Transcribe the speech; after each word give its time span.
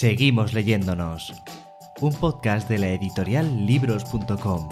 Seguimos 0.00 0.54
leyéndonos. 0.54 1.34
Un 2.00 2.14
podcast 2.14 2.66
de 2.70 2.78
la 2.78 2.88
editorial 2.88 3.66
libros.com. 3.66 4.66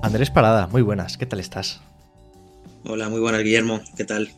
Andrés 0.00 0.30
Parada, 0.30 0.68
muy 0.68 0.80
buenas, 0.80 1.18
¿qué 1.18 1.26
tal 1.26 1.38
estás? 1.40 1.82
Hola, 2.86 3.10
muy 3.10 3.20
buenas 3.20 3.42
Guillermo, 3.42 3.82
¿qué 3.94 4.06
tal? 4.06 4.30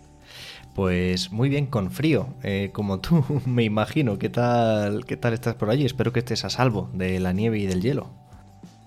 Pues 0.75 1.31
muy 1.31 1.49
bien, 1.49 1.67
con 1.67 1.93
frío, 1.93 2.35
eh, 2.43 2.71
como 2.73 2.99
tú 2.99 3.25
me 3.47 3.63
imagino. 3.63 4.19
¿Qué 4.19 4.29
tal, 4.29 5.05
¿Qué 5.05 5.17
tal 5.17 5.35
estás 5.35 5.55
por 5.55 5.71
allí? 5.71 5.87
Espero 5.87 6.13
que 6.13 6.19
estés 6.19 6.45
a 6.45 6.51
salvo 6.51 6.91
de 6.93 7.21
la 7.21 7.33
nieve 7.33 7.61
y 7.61 7.67
del 7.67 7.83
hielo. 7.83 8.11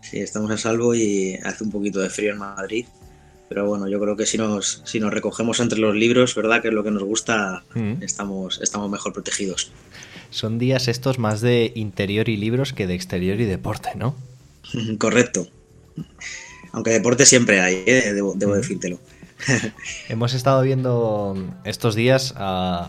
Sí, 0.02 0.20
estamos 0.20 0.52
a 0.52 0.58
salvo 0.58 0.94
y 0.94 1.36
hace 1.36 1.64
un 1.64 1.72
poquito 1.72 2.02
de 2.02 2.10
frío 2.10 2.34
en 2.34 2.40
Madrid. 2.40 2.86
Pero 3.50 3.68
bueno, 3.68 3.88
yo 3.88 4.00
creo 4.00 4.16
que 4.16 4.26
si 4.26 4.38
nos, 4.38 4.82
si 4.86 5.00
nos 5.00 5.14
recogemos 5.14 5.60
entre 5.60 5.80
los 5.80 5.96
libros, 5.96 6.34
¿verdad? 6.36 6.62
Que 6.62 6.70
es 6.70 6.74
lo 6.74 6.84
que 6.84 6.92
nos 6.92 7.04
gusta, 7.04 7.64
mm. 7.76 8.02
estamos, 8.02 8.60
estamos 8.62 8.90
mejor 8.90 9.14
protegidos. 9.14 9.72
Son 10.32 10.58
días 10.58 10.88
estos 10.88 11.20
más 11.20 11.42
de 11.42 11.72
interior 11.76 12.28
y 12.28 12.38
libros 12.38 12.74
que 12.74 12.88
de 12.88 12.96
exterior 12.96 13.40
y 13.40 13.46
deporte, 13.46 13.90
¿no? 13.96 14.16
Correcto. 14.98 15.48
Aunque 16.72 16.92
deporte 16.92 17.26
siempre 17.26 17.62
hay, 17.62 17.84
¿eh? 17.86 18.12
debo, 18.14 18.34
debo 18.36 18.56
decírtelo. 18.56 19.00
Hemos 20.10 20.34
estado 20.34 20.62
viendo 20.62 21.36
estos 21.66 21.96
días, 21.96 22.34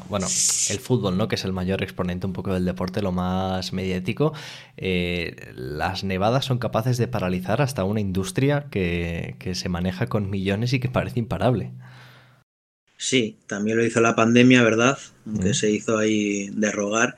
bueno, 0.08 0.26
el 0.26 0.78
fútbol, 0.78 1.16
¿no? 1.16 1.28
Que 1.28 1.34
es 1.34 1.44
el 1.44 1.52
mayor 1.52 1.82
exponente 1.82 2.26
un 2.26 2.32
poco 2.32 2.54
del 2.54 2.64
deporte, 2.64 3.02
lo 3.02 3.12
más 3.12 3.72
mediático. 3.72 4.32
Eh, 4.76 5.52
las 5.54 6.04
nevadas 6.04 6.44
son 6.44 6.58
capaces 6.58 6.98
de 6.98 7.08
paralizar 7.08 7.62
hasta 7.62 7.84
una 7.84 8.00
industria 8.00 8.66
que, 8.70 9.36
se 9.54 9.68
maneja 9.68 10.06
con 10.06 10.30
millones 10.30 10.72
y 10.72 10.80
que 10.80 10.88
parece 10.88 11.18
imparable. 11.18 11.72
Sí, 12.96 13.38
también 13.46 13.76
lo 13.76 13.84
hizo 13.84 14.00
la 14.00 14.16
pandemia, 14.16 14.62
¿verdad? 14.62 14.98
Aunque 15.26 15.54
se 15.54 15.70
hizo 15.70 15.98
ahí 15.98 16.48
de 16.50 16.70
rogar 16.72 17.16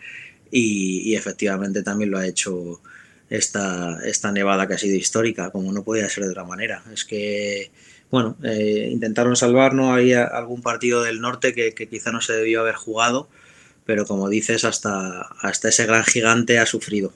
y, 0.51 1.15
efectivamente 1.15 1.83
también 1.83 2.11
lo 2.11 2.19
ha 2.19 2.27
hecho 2.27 2.81
esta, 3.31 3.99
esta 4.05 4.33
nevada 4.33 4.67
que 4.67 4.75
ha 4.75 4.79
sido 4.79 4.97
histórica, 4.97 5.51
como 5.51 5.73
no 5.73 5.85
podía 5.85 6.09
ser 6.09 6.25
de 6.25 6.31
otra 6.31 6.45
manera. 6.45 6.83
Es 6.93 7.05
que 7.05 7.71
bueno, 8.11 8.37
eh, 8.43 8.89
intentaron 8.91 9.37
salvar, 9.37 9.75
¿no? 9.75 9.93
Había 9.93 10.25
algún 10.25 10.63
partido 10.63 11.03
del 11.03 11.21
norte 11.21 11.55
que, 11.55 11.73
quizá 11.89 12.11
no 12.11 12.21
se 12.21 12.33
debió 12.33 12.61
haber 12.61 12.75
jugado, 12.75 13.29
pero 13.85 14.07
como 14.07 14.29
dices, 14.29 14.65
hasta, 14.65 15.23
hasta 15.41 15.69
ese 15.69 15.87
gran 15.87 16.05
gigante 16.05 16.59
ha 16.59 16.67
sufrido. 16.67 17.13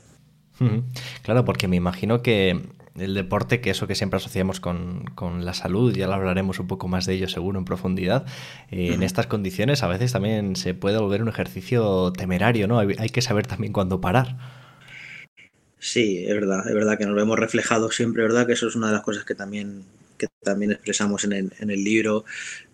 Claro, 1.23 1.45
porque 1.45 1.67
me 1.67 1.75
imagino 1.75 2.23
que 2.23 2.61
el 2.97 3.15
deporte, 3.15 3.61
que 3.61 3.71
eso 3.71 3.87
que 3.87 3.95
siempre 3.95 4.19
asociamos 4.19 4.61
con, 4.61 5.05
la 5.41 5.55
salud, 5.55 5.95
ya 5.95 6.07
lo 6.07 6.15
hablaremos 6.15 6.61
un 6.61 6.69
poco 6.69 6.89
más 6.89 7.07
de 7.07 7.15
ello 7.15 7.29
seguro 7.29 7.59
en 7.59 7.65
profundidad, 7.65 8.27
eh, 8.71 8.93
en 8.93 9.03
estas 9.03 9.27
condiciones 9.27 9.83
a 9.83 9.89
veces 9.89 10.13
también 10.13 10.55
se 10.55 10.75
puede 10.75 10.99
volver 10.99 11.23
un 11.23 11.29
ejercicio 11.29 12.13
temerario, 12.13 12.69
¿no? 12.69 12.79
Hay, 12.79 12.95
hay 12.99 13.09
que 13.09 13.23
saber 13.23 13.47
también 13.47 13.73
cuándo 13.73 14.01
parar. 14.01 14.37
Sí, 15.79 16.25
es 16.25 16.35
verdad, 16.35 16.69
es 16.69 16.75
verdad 16.75 16.97
que 16.97 17.07
nos 17.07 17.17
vemos 17.17 17.37
reflejados 17.39 17.97
siempre, 17.97 18.23
¿verdad? 18.23 18.47
Que 18.47 18.53
eso 18.53 18.69
es 18.69 18.77
una 18.77 18.89
de 18.89 18.93
las 18.93 19.03
cosas 19.03 19.25
que 19.25 19.35
también 19.35 19.85
que 20.29 20.45
también 20.45 20.73
expresamos 20.73 21.25
en 21.25 21.33
el, 21.33 21.53
en 21.59 21.71
el 21.71 21.83
libro, 21.83 22.25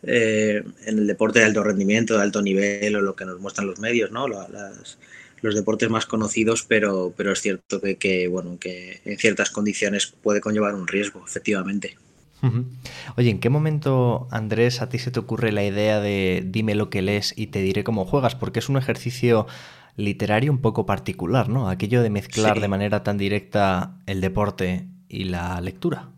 eh, 0.02 0.62
en 0.84 0.98
el 0.98 1.06
deporte 1.06 1.38
de 1.38 1.46
alto 1.46 1.62
rendimiento, 1.62 2.16
de 2.16 2.22
alto 2.22 2.42
nivel 2.42 2.96
o 2.96 3.00
lo 3.00 3.16
que 3.16 3.24
nos 3.24 3.40
muestran 3.40 3.66
los 3.66 3.78
medios, 3.78 4.10
¿no? 4.10 4.26
los 4.28 5.54
deportes 5.54 5.88
más 5.88 6.04
conocidos, 6.04 6.64
pero, 6.64 7.14
pero 7.16 7.32
es 7.32 7.40
cierto 7.40 7.80
que, 7.98 8.28
bueno, 8.28 8.58
que 8.58 9.00
en 9.04 9.18
ciertas 9.18 9.50
condiciones 9.50 10.12
puede 10.22 10.40
conllevar 10.40 10.74
un 10.74 10.88
riesgo, 10.88 11.24
efectivamente. 11.26 11.96
Oye, 13.16 13.30
¿en 13.30 13.40
qué 13.40 13.48
momento, 13.48 14.28
Andrés, 14.30 14.82
a 14.82 14.88
ti 14.88 14.98
se 14.98 15.10
te 15.10 15.20
ocurre 15.20 15.50
la 15.50 15.64
idea 15.64 16.00
de 16.00 16.44
dime 16.46 16.74
lo 16.74 16.90
que 16.90 17.02
lees 17.02 17.32
y 17.36 17.48
te 17.48 17.62
diré 17.62 17.82
cómo 17.82 18.04
juegas? 18.04 18.34
Porque 18.34 18.58
es 18.58 18.68
un 18.68 18.76
ejercicio 18.76 19.46
literario 19.96 20.52
un 20.52 20.60
poco 20.60 20.86
particular, 20.86 21.48
¿no? 21.48 21.68
Aquello 21.68 22.02
de 22.02 22.10
mezclar 22.10 22.60
de 22.60 22.68
manera 22.68 23.02
tan 23.02 23.18
directa 23.18 23.96
el 24.06 24.20
deporte 24.20 24.86
y 25.08 25.24
la 25.24 25.60
lectura. 25.60 26.10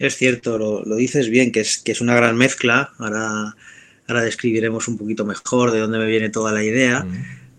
Es 0.00 0.16
cierto, 0.16 0.58
lo, 0.58 0.96
dices 0.96 1.28
bien, 1.28 1.52
que 1.52 1.60
es, 1.60 1.76
que 1.76 1.92
es 1.92 2.00
una 2.00 2.16
gran 2.16 2.34
mezcla. 2.34 2.94
Ahora, 2.96 3.54
ahora 4.08 4.22
describiremos 4.22 4.88
un 4.88 4.96
poquito 4.96 5.26
mejor 5.26 5.72
de 5.72 5.78
dónde 5.78 5.98
me 5.98 6.06
viene 6.06 6.30
toda 6.30 6.52
la 6.52 6.64
idea. 6.64 7.06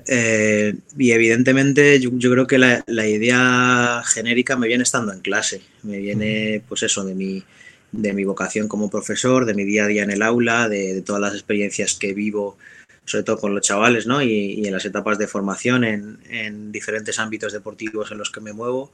Eh, 0.07 0.73
y 0.97 1.11
evidentemente 1.11 1.99
yo, 1.99 2.09
creo 2.31 2.47
que 2.47 2.57
la, 2.57 3.07
idea 3.07 4.01
genérica 4.03 4.57
me 4.57 4.67
viene 4.67 4.81
estando 4.81 5.13
en 5.13 5.19
clase. 5.19 5.61
Me 5.83 5.99
viene, 5.99 6.63
pues 6.67 6.81
eso, 6.81 7.05
de 7.05 7.13
mi, 7.13 7.43
de 7.91 8.11
mi 8.13 8.23
vocación 8.23 8.67
como 8.67 8.89
profesor, 8.89 9.45
de 9.45 9.53
mi 9.53 9.63
día 9.63 9.83
a 9.83 9.87
día 9.87 10.01
en 10.01 10.09
el 10.09 10.23
aula, 10.23 10.67
de, 10.67 11.03
todas 11.03 11.21
las 11.21 11.35
experiencias 11.35 11.93
que 11.93 12.15
vivo, 12.15 12.57
sobre 13.11 13.23
todo 13.23 13.37
con 13.37 13.53
los 13.53 13.61
chavales, 13.61 14.07
¿no? 14.07 14.21
Y, 14.21 14.65
en 14.65 14.71
las 14.71 14.85
etapas 14.85 15.17
de 15.17 15.27
formación 15.27 15.83
en, 15.83 16.19
en, 16.29 16.71
diferentes 16.71 17.19
ámbitos 17.19 17.51
deportivos 17.51 18.11
en 18.11 18.17
los 18.17 18.31
que 18.31 18.39
me 18.39 18.53
muevo 18.53 18.91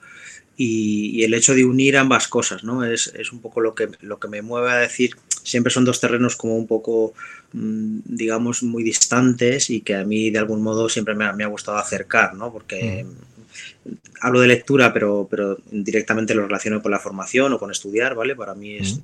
y, 0.58 1.24
el 1.24 1.36
hecho 1.36 1.54
de 1.54 1.66
unir 1.66 1.98
ambas 1.98 2.28
cosas, 2.28 2.64
¿no? 2.64 2.84
Es, 2.84 3.12
un 3.32 3.40
poco 3.42 3.62
lo 3.62 3.76
que, 3.76 3.90
lo 4.02 4.20
que 4.20 4.28
me 4.28 4.42
mueve 4.42 4.72
a 4.72 4.78
decir, 4.78 5.16
siempre 5.44 5.72
son 5.72 5.86
dos 5.86 6.02
terrenos 6.02 6.36
como 6.36 6.58
un 6.58 6.66
poco, 6.66 7.14
mm, 7.54 8.00
digamos, 8.06 8.64
muy 8.64 8.84
distantes 8.84 9.70
y 9.70 9.82
que 9.82 9.96
a 9.96 10.04
mí 10.04 10.32
de 10.32 10.40
algún 10.40 10.64
modo 10.64 10.90
siempre 10.90 11.14
me 11.14 11.44
ha, 11.44 11.48
gustado 11.48 11.78
acercar, 11.78 12.34
¿no? 12.34 12.52
Porque 12.52 13.06
mm. 13.06 13.92
hablo 14.22 14.40
de 14.42 14.48
lectura, 14.48 14.92
pero, 14.94 15.28
pero 15.30 15.60
directamente 15.70 16.34
lo 16.34 16.48
relaciono 16.48 16.82
con 16.82 16.92
la 16.92 17.00
formación 17.00 17.54
o 17.54 17.60
con 17.60 17.70
estudiar, 17.70 18.16
¿vale? 18.16 18.36
Para 18.36 18.56
mí 18.56 18.78
es, 18.78 19.00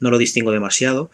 no 0.00 0.10
lo 0.10 0.18
distingo 0.18 0.50
demasiado. 0.50 1.10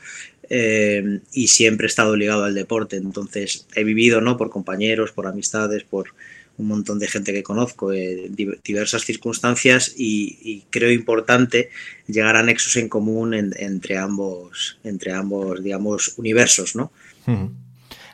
Eh, 0.50 1.21
y 1.33 1.49
siempre 1.49 1.87
he 1.87 1.88
estado 1.88 2.16
ligado 2.16 2.44
al 2.44 2.55
deporte, 2.55 2.97
entonces 2.97 3.66
he 3.75 3.84
vivido, 3.84 4.21
¿no? 4.21 4.37
Por 4.37 4.50
compañeros, 4.50 5.12
por 5.12 5.27
amistades, 5.27 5.84
por, 5.84 6.12
un 6.61 6.69
montón 6.69 6.99
de 6.99 7.09
gente 7.09 7.33
que 7.33 7.43
conozco, 7.43 7.93
en 7.93 8.34
diversas 8.62 9.05
circunstancias 9.05 9.93
y, 9.97 10.65
creo 10.71 10.93
importante 10.93 11.71
llegar 12.06 12.37
a 12.37 12.43
nexos 12.43 12.77
en 12.77 12.89
común 12.89 13.34
entre 13.34 13.99
ambos, 13.99 14.78
entre 14.84 15.12
ambos, 15.12 15.62
digamos, 15.62 16.15
universos, 16.19 16.77
¿no? 16.77 16.93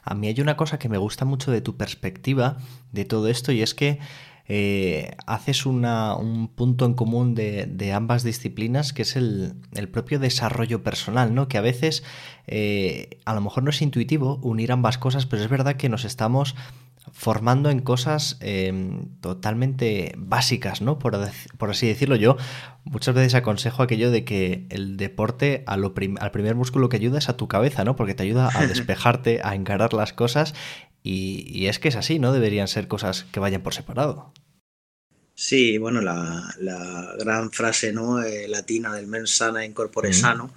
A 0.03 0.15
mí 0.15 0.29
hay 0.29 0.41
una 0.41 0.57
cosa 0.57 0.79
que 0.79 0.89
me 0.89 0.99
gusta 0.99 1.25
mucho 1.25 1.51
de 1.51 1.61
tu 1.61 1.77
perspectiva 1.77 2.59
de 2.93 3.05
todo 3.05 3.29
esto 3.29 3.51
y 3.51 3.63
es 3.63 3.75
que 3.75 3.99
eh, 4.49 5.17
haces 5.27 5.67
un 5.67 6.51
punto 6.55 6.87
en 6.87 6.95
común 6.95 7.35
de, 7.35 7.93
ambas 7.93 8.23
disciplinas, 8.23 8.93
que 8.93 9.03
es 9.03 9.17
el, 9.17 9.57
propio 9.93 10.19
desarrollo 10.19 10.83
personal, 10.83 11.35
¿no? 11.35 11.49
Que 11.49 11.59
a 11.59 11.63
veces 11.63 12.05
eh, 12.47 13.19
a 13.25 13.35
lo 13.35 13.41
mejor 13.41 13.65
no 13.65 13.71
es 13.71 13.83
intuitivo 13.83 14.39
unir 14.43 14.73
ambas 14.73 14.99
cosas, 14.99 15.27
pero 15.27 15.43
es 15.43 15.49
verdad 15.49 15.77
que 15.77 15.89
nos 15.89 16.05
estamos 16.05 16.55
formando 17.13 17.71
en 17.71 17.81
cosas 17.81 18.37
em, 18.41 19.09
totalmente 19.21 20.13
básicas, 20.17 20.81
¿no? 20.81 20.99
Por, 20.99 21.15
así 21.15 21.87
decirlo, 21.87 22.17
yo 22.17 22.37
muchas 22.85 23.15
veces 23.15 23.35
aconsejo 23.35 23.83
aquello 23.83 24.11
de 24.11 24.25
que 24.25 24.67
el 24.71 24.97
deporte 24.97 25.63
al 25.67 25.93
primer 25.93 26.55
músculo 26.57 26.89
que 26.89 26.97
ayuda 26.97 27.19
es 27.19 27.29
a 27.29 27.37
tu 27.37 27.49
cabeza, 27.49 27.85
¿no? 27.85 27.97
Porque 27.97 28.15
te 28.15 28.25
ayuda 28.25 28.51
a 28.53 28.67
despejarte, 28.67 29.41
a 29.43 29.55
encarar 29.55 29.93
las 29.93 30.13
cosas 30.13 30.55
y, 31.07 31.67
es 31.69 31.79
que 31.79 31.89
es 31.89 31.97
así, 31.97 32.19
¿no? 32.19 32.33
Deberían 32.33 32.69
ser 32.69 32.89
cosas 32.89 33.27
que 33.33 33.41
vayan 33.41 33.63
por 33.63 33.75
separado. 33.75 34.33
Sí, 35.35 35.79
bueno, 35.79 36.01
la, 36.01 36.55
gran 37.19 37.53
frase 37.53 37.93
¿no? 37.93 38.23
Eh, 38.23 38.49
latina 38.49 38.95
del 38.95 39.07
mens 39.07 39.31
sana 39.31 39.65
in 39.65 39.73
corpore 39.73 40.13
sano 40.13 40.51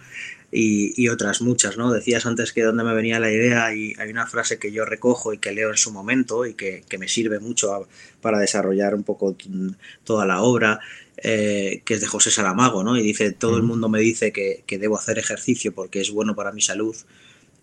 y, 0.52 1.08
otras 1.10 1.42
muchas, 1.42 1.78
¿no? 1.78 1.92
Decías 1.92 2.26
antes 2.26 2.54
que 2.54 2.64
donde 2.64 2.84
me 2.84 2.94
venía 2.94 3.20
la 3.20 3.32
idea 3.32 3.74
y 3.76 3.94
hay 4.00 4.10
una 4.10 4.26
frase 4.26 4.58
que 4.58 4.72
yo 4.72 4.86
recojo 4.86 5.34
y 5.34 5.38
que 5.38 5.52
leo 5.52 5.70
en 5.70 5.78
su 5.78 5.92
momento 5.92 6.46
y 6.46 6.56
que, 6.56 6.84
me 6.98 7.08
sirve 7.08 7.40
mucho 7.40 7.88
para 8.22 8.40
desarrollar 8.40 8.96
un 8.96 9.04
poco 9.04 9.36
toda 10.04 10.26
la 10.26 10.42
obra, 10.42 10.80
eh, 11.18 11.82
que 11.86 11.94
es 11.96 12.02
de 12.02 12.08
José 12.08 12.32
Saramago, 12.32 12.84
¿no? 12.84 12.98
Y 12.98 13.04
dice, 13.04 13.32
todo 13.32 13.58
el 13.58 13.64
mundo 13.64 13.90
me 13.90 14.00
dice 14.00 14.32
que, 14.32 14.64
debo 14.68 14.98
hacer 14.98 15.20
ejercicio 15.20 15.74
porque 15.74 16.02
es 16.02 16.10
bueno 16.10 16.36
para 16.36 16.52
mi 16.52 16.62
salud, 16.62 16.96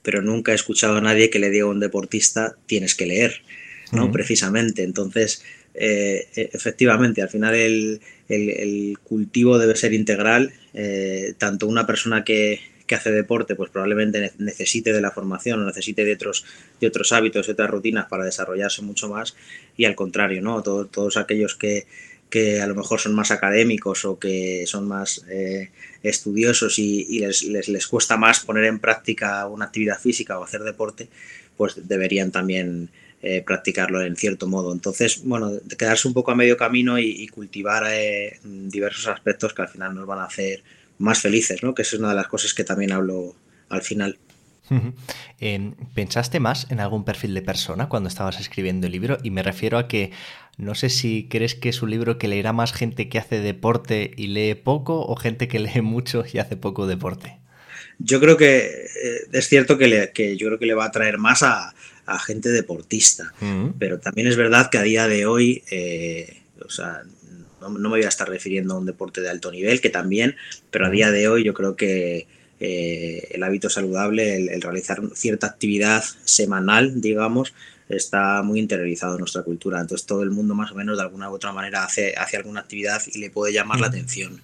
pero 0.06 0.23
nunca 0.23 0.53
he 0.53 0.55
escuchado 0.55 0.99
a 0.99 1.00
nadie 1.00 1.31
que 1.31 1.41
le 1.41 1.50
diga 1.50 1.64
a 1.64 1.69
un 1.69 1.81
deportista, 1.81 2.55
tienes 2.67 2.94
que 2.94 3.06
leer, 3.06 3.43
¿no? 3.91 4.12
Precisamente. 4.12 4.85
Entonces, 4.85 5.43
eh, 5.75 6.29
e, 6.37 6.49
efectivamente, 6.53 7.23
al 7.23 7.29
final 7.29 7.56
el, 7.56 8.99
cultivo 9.03 9.58
debe 9.58 9.75
ser 9.75 9.93
integral, 9.94 10.53
eh, 10.75 11.35
tanto 11.38 11.67
una 11.67 11.88
persona 11.88 12.23
que, 12.23 12.61
que 12.87 12.94
hace 12.94 13.11
deporte, 13.11 13.56
pues 13.56 13.70
probablemente 13.70 14.31
necesite 14.38 14.93
de 14.93 15.00
la 15.00 15.11
formación 15.11 15.61
o 15.61 15.67
necesite 15.67 16.05
de 16.05 16.12
otros, 16.12 16.44
de 16.81 16.87
otros 16.87 17.11
hábitos, 17.11 17.49
de 17.49 17.55
otras 17.55 17.69
rutinas 17.69 18.06
para 18.06 18.25
desarrollarse 18.25 18.82
mucho 18.82 19.08
más 19.08 19.35
y 19.76 19.87
al 19.87 19.97
contrario, 19.97 20.41
¿no? 20.41 20.62
Todos 20.62 21.17
aquellos 21.17 21.56
que, 21.56 21.88
que 22.31 22.61
a 22.61 22.67
lo 22.67 22.75
mejor 22.75 23.00
son 23.00 23.14
más 23.14 23.31
académicos 23.31 24.05
o 24.05 24.19
que 24.19 24.64
son 24.67 24.88
más 24.88 25.25
eh, 25.28 25.70
estudiosos 26.02 26.78
y, 26.78 27.20
les, 27.20 27.43
les, 27.43 27.87
cuesta 27.87 28.17
más 28.17 28.40
poner 28.40 28.64
en 28.64 28.81
práctica 28.81 29.46
una 29.46 29.67
actividad 29.67 29.99
física 29.99 30.38
o 30.38 30.44
hacer 30.44 30.62
deporte, 30.62 31.08
pues 31.56 31.88
deberían 31.88 32.32
también 32.32 32.90
eh, 33.23 33.43
practicarlo 33.43 34.02
en 34.02 34.17
cierto 34.17 34.46
modo. 34.46 34.73
Entonces, 34.73 35.23
bueno, 35.25 35.52
quedarse 35.78 36.06
un 36.06 36.14
poco 36.14 36.32
a 36.32 36.34
medio 36.34 36.56
camino 36.56 36.99
y, 36.99 37.26
cultivar 37.28 37.84
eh, 37.88 38.38
diversos 38.43 39.06
aspectos 39.08 39.55
que 39.55 39.62
al 39.62 39.69
final 39.69 39.94
nos 39.94 40.06
van 40.06 40.19
a 40.19 40.25
hacer 40.25 40.62
más 40.99 41.20
felices, 41.20 41.62
¿no? 41.62 41.75
Que 41.75 41.82
es 41.82 41.93
una 41.94 42.11
de 42.11 42.14
las 42.14 42.29
cosas 42.29 42.55
que 42.55 42.64
también 42.64 42.93
hablo 42.93 43.34
al 43.69 43.82
final. 43.82 44.19
¿Pensaste 45.95 46.41
más 46.41 46.67
en 46.71 46.81
algún 46.81 47.05
perfil 47.05 47.35
de 47.35 47.43
persona 47.43 47.89
cuando 47.89 48.09
estabas 48.09 48.41
escribiendo 48.41 48.87
el 48.87 48.93
libro? 48.93 49.19
Y 49.23 49.31
me 49.31 49.43
refiero 49.43 49.79
a 49.79 49.89
que 49.89 50.13
no 50.57 50.75
sé 50.75 50.89
si 50.89 51.29
crees 51.29 51.55
que 51.55 51.69
es 51.69 51.83
un 51.83 51.91
libro 51.91 52.19
que 52.19 52.29
leerá 52.29 52.53
más 52.53 52.73
gente 52.73 53.09
que 53.09 53.19
hace 53.19 53.41
deporte 53.41 54.13
y 54.17 54.29
lee 54.29 54.55
poco 54.55 55.01
o 55.01 55.17
gente 55.17 55.49
que 55.49 55.59
lee 55.61 55.83
mucho 55.83 56.25
y 56.31 56.39
hace 56.39 56.57
poco 56.57 56.87
deporte. 56.87 57.39
Yo 57.99 58.21
creo 58.21 58.37
que 58.37 58.59
eh, 58.59 59.21
es 59.33 59.49
cierto 59.49 59.79
que, 59.79 60.37
yo 60.37 60.47
creo 60.47 60.59
que 60.59 60.67
le 60.67 60.75
va 60.75 60.87
a 60.87 60.91
traer 60.91 61.19
más 61.19 61.43
a, 61.43 61.75
gente 62.25 62.51
deportista, 62.51 63.35
pero 63.81 63.99
también 63.99 64.29
es 64.29 64.37
verdad 64.37 64.71
que 64.71 64.79
a 64.79 64.83
día 64.83 65.09
de 65.09 65.27
hoy, 65.27 65.65
eh, 65.73 66.41
o 66.65 66.71
sea, 66.71 67.03
no, 67.61 67.69
me 67.71 67.89
voy 67.89 68.05
a 68.05 68.09
estar 68.09 68.29
refiriendo 68.29 68.75
a 68.75 68.79
un 68.79 68.87
deporte 68.87 69.21
de 69.21 69.29
alto 69.29 69.51
nivel, 69.51 69.81
que 69.81 69.91
también, 69.91 70.37
pero 70.71 70.87
a 70.87 70.91
día 70.91 71.11
de 71.11 71.27
hoy 71.27 71.43
yo 71.43 71.53
creo 71.53 71.75
que 71.75 72.29
eh, 72.58 73.29
el 73.32 73.43
hábito 73.43 73.69
saludable, 73.69 74.37
el, 74.37 74.62
realizar 74.62 75.00
cierta 75.14 75.47
actividad 75.47 76.03
semanal, 76.25 77.00
digamos, 77.00 77.53
está 77.88 78.43
muy 78.43 78.58
interiorizado 78.58 79.14
en 79.14 79.20
nuestra 79.20 79.43
cultura. 79.43 79.81
Entonces 79.81 80.06
todo 80.06 80.23
el 80.23 80.31
mundo 80.31 80.55
más 80.55 80.73
o 80.73 80.75
menos 80.75 80.97
de 80.97 81.03
alguna 81.03 81.31
u 81.31 81.35
otra 81.35 81.53
manera 81.53 81.85
hace, 81.85 82.14
hace 82.17 82.37
alguna 82.37 82.61
actividad 82.61 83.03
y 83.12 83.19
le 83.19 83.31
puede 83.31 83.53
llamar 83.53 83.81
la 83.81 83.88
atención. 83.88 84.41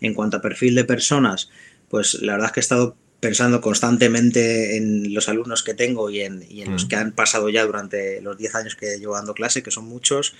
En 0.00 0.14
cuanto 0.14 0.36
a 0.36 0.40
perfil 0.40 0.74
de 0.76 0.84
personas, 0.84 1.50
pues 1.88 2.14
la 2.22 2.32
verdad 2.32 2.46
es 2.46 2.52
que 2.52 2.60
he 2.60 2.62
estado 2.62 2.96
pensando 3.20 3.60
constantemente 3.60 4.76
en 4.76 5.12
los 5.12 5.28
alumnos 5.28 5.64
que 5.64 5.74
tengo 5.74 6.08
y 6.08 6.20
en, 6.20 6.44
los 6.70 6.84
que 6.84 6.94
han 6.94 7.10
pasado 7.10 7.48
ya 7.48 7.64
durante 7.64 8.20
los 8.20 8.38
10 8.38 8.54
años 8.54 8.76
que 8.76 8.98
llevo 8.98 9.14
dando 9.14 9.34
clase, 9.34 9.64
que 9.64 9.72
son 9.72 9.86
muchos, 9.86 10.36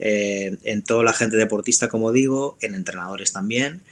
eh, 0.00 0.56
en 0.64 0.82
toda 0.82 1.04
la 1.04 1.12
gente 1.12 1.36
deportista, 1.36 1.88
como 1.88 2.10
digo, 2.10 2.58
en 2.60 2.74
entrenadores 2.74 3.32
también 3.32 3.82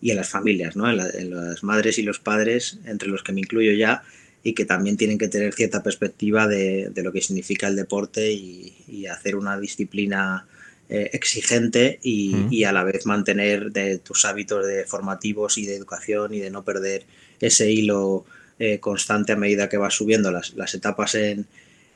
y 0.00 0.10
en 0.10 0.16
las 0.16 0.28
familias, 0.28 0.76
¿no? 0.76 0.90
en, 0.90 1.30
las 1.30 1.62
madres 1.62 1.98
y 1.98 2.02
los 2.02 2.18
padres, 2.18 2.78
entre 2.84 3.08
los 3.08 3.22
que 3.22 3.32
me 3.32 3.40
incluyo 3.40 3.72
ya, 3.72 4.02
y 4.42 4.54
que 4.54 4.64
también 4.64 4.96
tienen 4.96 5.18
que 5.18 5.28
tener 5.28 5.52
cierta 5.52 5.82
perspectiva 5.82 6.48
de, 6.48 6.92
lo 6.96 7.12
que 7.12 7.20
significa 7.20 7.68
el 7.68 7.76
deporte 7.76 8.32
y, 8.32 9.06
hacer 9.10 9.34
una 9.34 9.58
disciplina 9.58 10.46
eh, 10.88 11.10
exigente 11.12 11.98
y, 12.02 12.64
a 12.64 12.72
la 12.72 12.84
vez 12.84 13.06
mantener 13.06 13.72
de 13.72 13.98
tus 13.98 14.24
hábitos 14.24 14.66
de 14.66 14.84
formativos 14.84 15.58
y 15.58 15.66
de 15.66 15.76
educación 15.76 16.32
y 16.32 16.38
de 16.38 16.50
no 16.50 16.64
perder 16.64 17.04
ese 17.40 17.70
hilo 17.70 18.24
eh, 18.58 18.78
constante 18.78 19.32
a 19.32 19.36
medida 19.36 19.68
que 19.68 19.78
vas 19.78 19.94
subiendo 19.94 20.30
las, 20.30 20.74
etapas 20.74 21.14
en, 21.14 21.46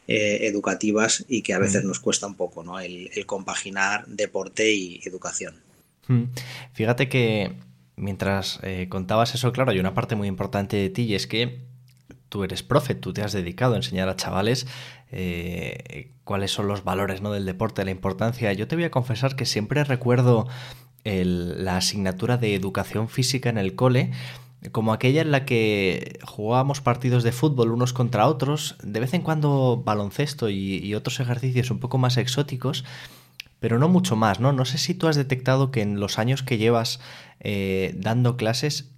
eh, 0.09 0.41
educativas 0.43 1.25
y 1.29 1.43
que 1.43 1.55
a 1.55 1.59
veces 1.59 1.85
nos 1.85 2.01
cuesta 2.01 2.27
un 2.27 2.35
poco 2.35 2.65
¿no? 2.65 2.81
el, 2.81 3.11
el 3.15 3.27
compaginar 3.27 4.07
deporte 4.07 4.73
y 4.73 5.01
educación. 5.05 5.55
Fíjate 6.75 7.09
que 7.09 7.53
mientras 7.97 8.59
eh, 8.63 8.89
contabas 8.89 9.35
eso, 9.35 9.53
claro, 9.53 9.71
hay 9.71 9.79
una 9.79 9.95
parte 9.95 10.17
muy 10.17 10.29
importante 10.29 10.77
de 10.77 10.91
ti 10.91 11.03
y 11.03 11.15
es 11.15 11.27
que 11.27 11.65
tú 12.29 12.45
eres 12.45 12.63
profe, 12.63 12.95
tú 12.95 13.13
te 13.13 13.23
has 13.23 13.33
dedicado 13.33 13.75
a 13.75 13.77
enseñar 13.77 14.09
a 14.09 14.17
chavales 14.17 14.67
eh, 15.13 16.11
cuáles 16.25 16.51
son 16.51 16.67
los 16.67 16.83
valores 16.83 17.23
¿no? 17.23 17.33
del 17.33 17.47
deporte, 17.47 17.85
la 17.85 17.91
importancia. 17.91 18.53
Yo 18.53 18.67
te 18.67 18.75
voy 18.75 18.85
a 18.85 18.91
confesar 18.91 19.37
que 19.37 19.47
siempre 19.47 19.85
recuerdo 19.85 20.49
la 21.05 21.77
asignatura 21.77 22.39
de 22.39 22.55
educación 22.55 23.11
física 23.11 23.51
en 23.51 23.59
el 23.59 23.75
cole 23.75 24.13
como 24.73 24.95
aquella 24.95 25.21
en 25.21 25.31
la 25.31 25.45
que 25.45 26.19
jugábamos 26.25 26.81
partidos 26.81 27.23
de 27.23 27.33
fútbol 27.33 27.71
unos 27.71 27.93
contra 27.93 28.27
otros, 28.27 28.77
de 28.83 29.01
vez 29.01 29.13
en 29.13 29.21
cuando 29.21 29.83
baloncesto 29.85 30.49
y 30.49 30.95
otros 30.95 31.21
ejercicios 31.21 31.71
un 31.71 31.79
poco 31.79 31.99
más 31.99 32.17
exóticos, 32.17 32.87
pero 33.65 33.79
no 33.79 33.89
mucho 33.89 34.15
más, 34.15 34.41
¿no? 34.41 34.53
No 34.53 34.67
sé 34.67 34.77
si 34.77 34.93
tú 34.93 35.09
has 35.09 35.17
detectado 35.17 35.71
que 35.71 35.81
en 35.81 35.99
los 35.99 36.19
años 36.19 36.43
que 36.43 36.59
llevas 36.59 37.01
eh, 37.41 37.95
dando 37.97 38.37
clases 38.37 38.91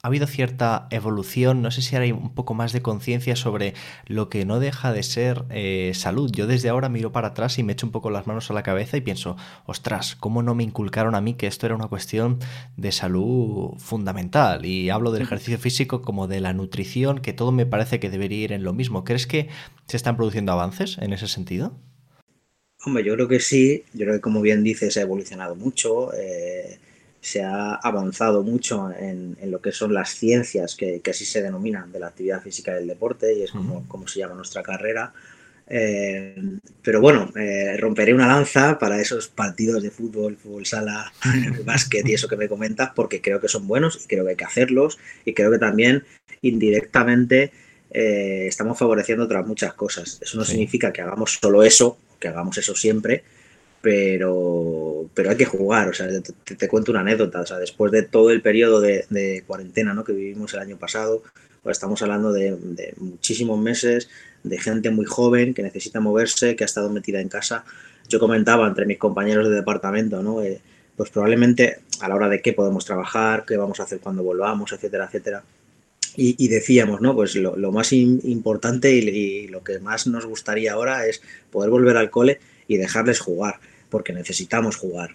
ha 0.00 0.06
habido 0.06 0.28
cierta 0.28 0.86
evolución, 0.90 1.60
no 1.60 1.72
sé 1.72 1.82
si 1.82 1.96
hay 1.96 2.12
un 2.12 2.32
poco 2.32 2.54
más 2.54 2.72
de 2.72 2.82
conciencia 2.82 3.34
sobre 3.34 3.74
lo 4.06 4.28
que 4.28 4.44
no 4.44 4.60
deja 4.60 4.92
de 4.92 5.02
ser 5.02 5.44
eh, 5.50 5.90
salud. 5.96 6.30
Yo 6.32 6.46
desde 6.46 6.68
ahora 6.68 6.88
miro 6.88 7.10
para 7.10 7.28
atrás 7.28 7.58
y 7.58 7.64
me 7.64 7.72
echo 7.72 7.84
un 7.84 7.90
poco 7.90 8.10
las 8.10 8.28
manos 8.28 8.48
a 8.48 8.54
la 8.54 8.62
cabeza 8.62 8.96
y 8.96 9.00
pienso, 9.00 9.36
ostras, 9.66 10.14
¿cómo 10.14 10.44
no 10.44 10.54
me 10.54 10.62
inculcaron 10.62 11.16
a 11.16 11.20
mí 11.20 11.34
que 11.34 11.48
esto 11.48 11.66
era 11.66 11.74
una 11.74 11.88
cuestión 11.88 12.38
de 12.76 12.92
salud 12.92 13.72
fundamental? 13.78 14.64
Y 14.64 14.90
hablo 14.90 15.10
del 15.10 15.22
ejercicio 15.22 15.58
físico 15.58 16.00
como 16.00 16.28
de 16.28 16.38
la 16.38 16.52
nutrición, 16.52 17.18
que 17.18 17.32
todo 17.32 17.50
me 17.50 17.66
parece 17.66 17.98
que 17.98 18.08
debería 18.08 18.44
ir 18.44 18.52
en 18.52 18.62
lo 18.62 18.72
mismo. 18.72 19.02
¿Crees 19.02 19.26
que 19.26 19.48
se 19.86 19.96
están 19.96 20.16
produciendo 20.16 20.52
avances 20.52 20.96
en 20.98 21.12
ese 21.12 21.26
sentido? 21.26 21.76
Hombre, 22.84 23.04
yo 23.04 23.14
creo 23.14 23.28
que 23.28 23.38
sí, 23.38 23.84
yo 23.92 24.00
creo 24.06 24.14
que 24.16 24.20
como 24.20 24.40
bien 24.40 24.64
dices, 24.64 24.96
ha 24.96 25.02
evolucionado 25.02 25.54
mucho, 25.54 26.12
eh, 26.14 26.78
se 27.20 27.42
ha 27.42 27.74
avanzado 27.74 28.42
mucho 28.42 28.90
en, 28.90 29.36
lo 29.44 29.60
que 29.60 29.70
son 29.70 29.94
las 29.94 30.10
ciencias 30.10 30.74
que, 30.74 31.00
así 31.08 31.24
se 31.24 31.42
denominan 31.42 31.92
de 31.92 32.00
la 32.00 32.08
actividad 32.08 32.42
física 32.42 32.72
y 32.72 32.74
del 32.76 32.88
deporte, 32.88 33.34
y 33.34 33.42
es 33.44 33.52
como, 33.52 34.08
se 34.08 34.18
llama 34.18 34.34
nuestra 34.34 34.64
carrera. 34.64 35.12
Eh, 35.68 36.34
pero 36.82 37.00
bueno, 37.00 37.30
eh, 37.36 37.76
romperé 37.78 38.12
una 38.12 38.26
lanza 38.26 38.80
para 38.80 39.00
esos 39.00 39.28
partidos 39.28 39.80
de 39.80 39.92
fútbol, 39.92 40.36
fútbol 40.36 40.66
sala, 40.66 41.12
básquet 41.64 42.06
y 42.08 42.14
eso 42.14 42.26
que 42.26 42.36
me 42.36 42.48
comentas, 42.48 42.90
porque 42.96 43.20
creo 43.20 43.40
que 43.40 43.46
son 43.46 43.68
buenos 43.68 44.04
y 44.04 44.08
creo 44.08 44.24
que 44.24 44.30
hay 44.30 44.36
que 44.36 44.44
hacerlos, 44.44 44.98
y 45.24 45.34
creo 45.34 45.52
que 45.52 45.58
también 45.58 46.02
indirectamente 46.40 47.52
estamos 47.94 48.78
favoreciendo 48.78 49.24
otras 49.24 49.46
muchas 49.46 49.74
cosas. 49.74 50.18
Eso 50.20 50.38
no 50.38 50.44
significa 50.44 50.92
que 50.92 51.02
hagamos 51.02 51.38
solo 51.40 51.62
eso 51.62 51.98
que 52.22 52.28
hagamos 52.28 52.56
eso 52.56 52.74
siempre, 52.74 53.24
pero, 53.82 55.10
pero 55.12 55.30
hay 55.30 55.36
que 55.36 55.44
jugar. 55.44 55.88
O 55.88 55.92
sea, 55.92 56.08
te, 56.44 56.68
cuento 56.68 56.92
una 56.92 57.00
anécdota. 57.00 57.40
O 57.40 57.46
sea, 57.46 57.58
después 57.58 57.92
de 57.92 58.02
todo 58.02 58.30
el 58.30 58.40
periodo 58.40 58.80
de, 58.80 59.44
cuarentena 59.46 59.92
¿no? 59.92 60.04
que 60.04 60.12
vivimos 60.12 60.54
el 60.54 60.60
año 60.60 60.78
pasado, 60.78 61.22
pues 61.62 61.76
estamos 61.76 62.00
hablando 62.02 62.32
de, 62.32 62.94
muchísimos 62.96 63.60
meses, 63.60 64.08
de 64.44 64.58
gente 64.58 64.90
muy 64.90 65.04
joven 65.04 65.52
que 65.52 65.62
necesita 65.62 66.00
moverse, 66.00 66.56
que 66.56 66.64
ha 66.64 66.66
estado 66.66 66.88
metida 66.90 67.20
en 67.20 67.28
casa. 67.28 67.64
Yo 68.08 68.20
comentaba 68.20 68.66
entre 68.66 68.86
mis 68.86 68.98
compañeros 68.98 69.48
de 69.48 69.56
departamento, 69.56 70.22
¿no? 70.22 70.42
Eh, 70.42 70.60
pues 70.96 71.10
probablemente 71.10 71.80
a 72.00 72.08
la 72.08 72.14
hora 72.14 72.28
de 72.28 72.40
qué 72.42 72.52
podemos 72.52 72.84
trabajar, 72.84 73.44
qué 73.46 73.56
vamos 73.56 73.80
a 73.80 73.84
hacer 73.84 74.00
cuando 74.00 74.22
volvamos, 74.22 74.72
etcétera, 74.72 75.06
etcétera. 75.06 75.42
Y, 76.16 76.48
decíamos, 76.48 77.00
¿no? 77.00 77.14
Pues 77.14 77.34
lo, 77.36 77.72
más 77.72 77.92
importante 77.92 78.92
y, 78.92 79.48
lo 79.48 79.64
que 79.64 79.78
más 79.78 80.06
nos 80.06 80.26
gustaría 80.26 80.72
ahora 80.72 81.06
es 81.06 81.22
poder 81.50 81.70
volver 81.70 81.96
al 81.96 82.10
cole 82.10 82.38
y 82.68 82.76
dejarles 82.76 83.20
jugar, 83.20 83.60
porque 83.88 84.12
necesitamos 84.12 84.76
jugar. 84.76 85.14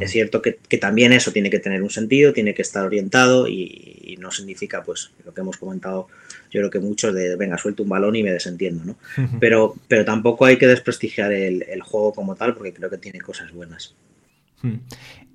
Es 0.00 0.10
cierto 0.10 0.42
que, 0.42 0.52
también 0.78 1.12
eso 1.12 1.32
tiene 1.32 1.48
que 1.48 1.58
tener 1.58 1.82
un 1.82 1.90
sentido, 1.90 2.32
tiene 2.32 2.54
que 2.54 2.62
estar 2.62 2.84
orientado 2.84 3.48
y, 3.48 4.16
no 4.20 4.30
significa, 4.30 4.82
pues, 4.82 5.10
lo 5.24 5.32
que 5.32 5.40
hemos 5.42 5.58
comentado, 5.58 6.08
yo 6.50 6.60
creo 6.60 6.70
que 6.70 6.80
muchos 6.80 7.14
de, 7.14 7.36
venga, 7.36 7.56
suelto 7.56 7.84
un 7.84 7.88
balón 7.88 8.16
y 8.16 8.22
me 8.22 8.32
desentiendo, 8.32 8.84
¿no? 8.84 8.96
pero, 9.38 9.76
pero 9.86 10.04
tampoco 10.04 10.44
hay 10.44 10.58
que 10.58 10.66
desprestigiar 10.66 11.32
el, 11.32 11.82
juego 11.82 12.12
como 12.12 12.34
tal, 12.34 12.54
porque 12.54 12.72
creo 12.72 12.90
que 12.90 12.98
tiene 12.98 13.20
cosas 13.20 13.52
buenas. 13.52 13.94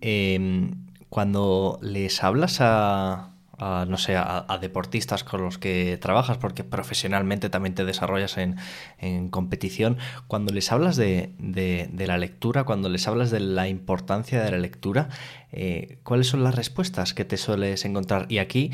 Em, 0.02 0.72
cuando 1.10 1.80
les 1.82 2.24
hablas 2.24 2.58
a, 2.60 3.33
no 3.88 3.98
sé, 3.98 4.16
a, 4.16 4.58
deportistas 4.62 5.24
con 5.24 5.42
los 5.44 5.58
que 5.58 5.98
trabajas, 6.02 6.38
porque 6.38 6.64
profesionalmente 6.64 7.50
también 7.50 7.76
te 7.76 7.86
desarrollas 7.86 8.38
en, 8.38 9.30
competición, 9.30 9.98
cuando 10.28 10.54
les 10.54 10.72
hablas 10.72 10.96
de, 10.96 11.32
la 11.96 12.18
lectura, 12.18 12.64
cuando 12.64 12.90
les 12.90 13.08
hablas 13.08 13.32
de 13.32 13.40
la 13.40 13.68
importancia 13.68 14.44
de 14.44 14.52
la 14.52 14.58
lectura, 14.58 15.10
eh, 15.52 16.00
¿cuáles 16.04 16.28
son 16.28 16.44
las 16.44 16.56
respuestas 16.56 17.14
que 17.14 17.26
te 17.26 17.38
sueles 17.38 17.86
encontrar? 17.86 18.26
Y 18.30 18.40
aquí 18.40 18.72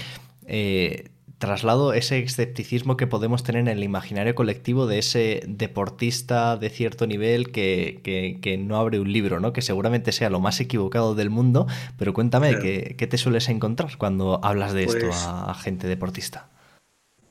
eh, 0.48 1.12
traslado 1.40 1.94
ese 1.94 2.20
escepticismo 2.20 2.98
que 2.98 3.08
podemos 3.08 3.44
tener 3.44 3.62
en 3.62 3.70
el 3.70 3.84
imaginario 3.84 4.36
colectivo 4.36 4.88
de 4.88 5.00
ese 5.00 5.42
deportista 5.48 6.58
de 6.58 6.70
cierto 6.70 7.08
nivel 7.08 7.52
que, 7.52 8.60
no 8.60 8.78
abre 8.78 9.00
un 9.00 9.12
libro, 9.12 9.40
¿no? 9.40 9.54
Que 9.54 9.62
seguramente 9.62 10.12
sea 10.12 10.30
lo 10.30 10.42
más 10.42 10.60
equivocado 10.60 11.16
del 11.16 11.30
mundo, 11.30 11.66
pero 11.98 12.14
cuéntame, 12.14 12.60
¿qué, 12.60 13.08
te 13.08 13.18
sueles 13.18 13.48
encontrar 13.48 13.98
cuando 13.98 14.42
hablas 14.44 14.74
de 14.74 14.84
esto 14.84 15.00
pues 15.00 15.24
a, 15.26 15.54
gente 15.56 15.88
deportista? 15.88 16.50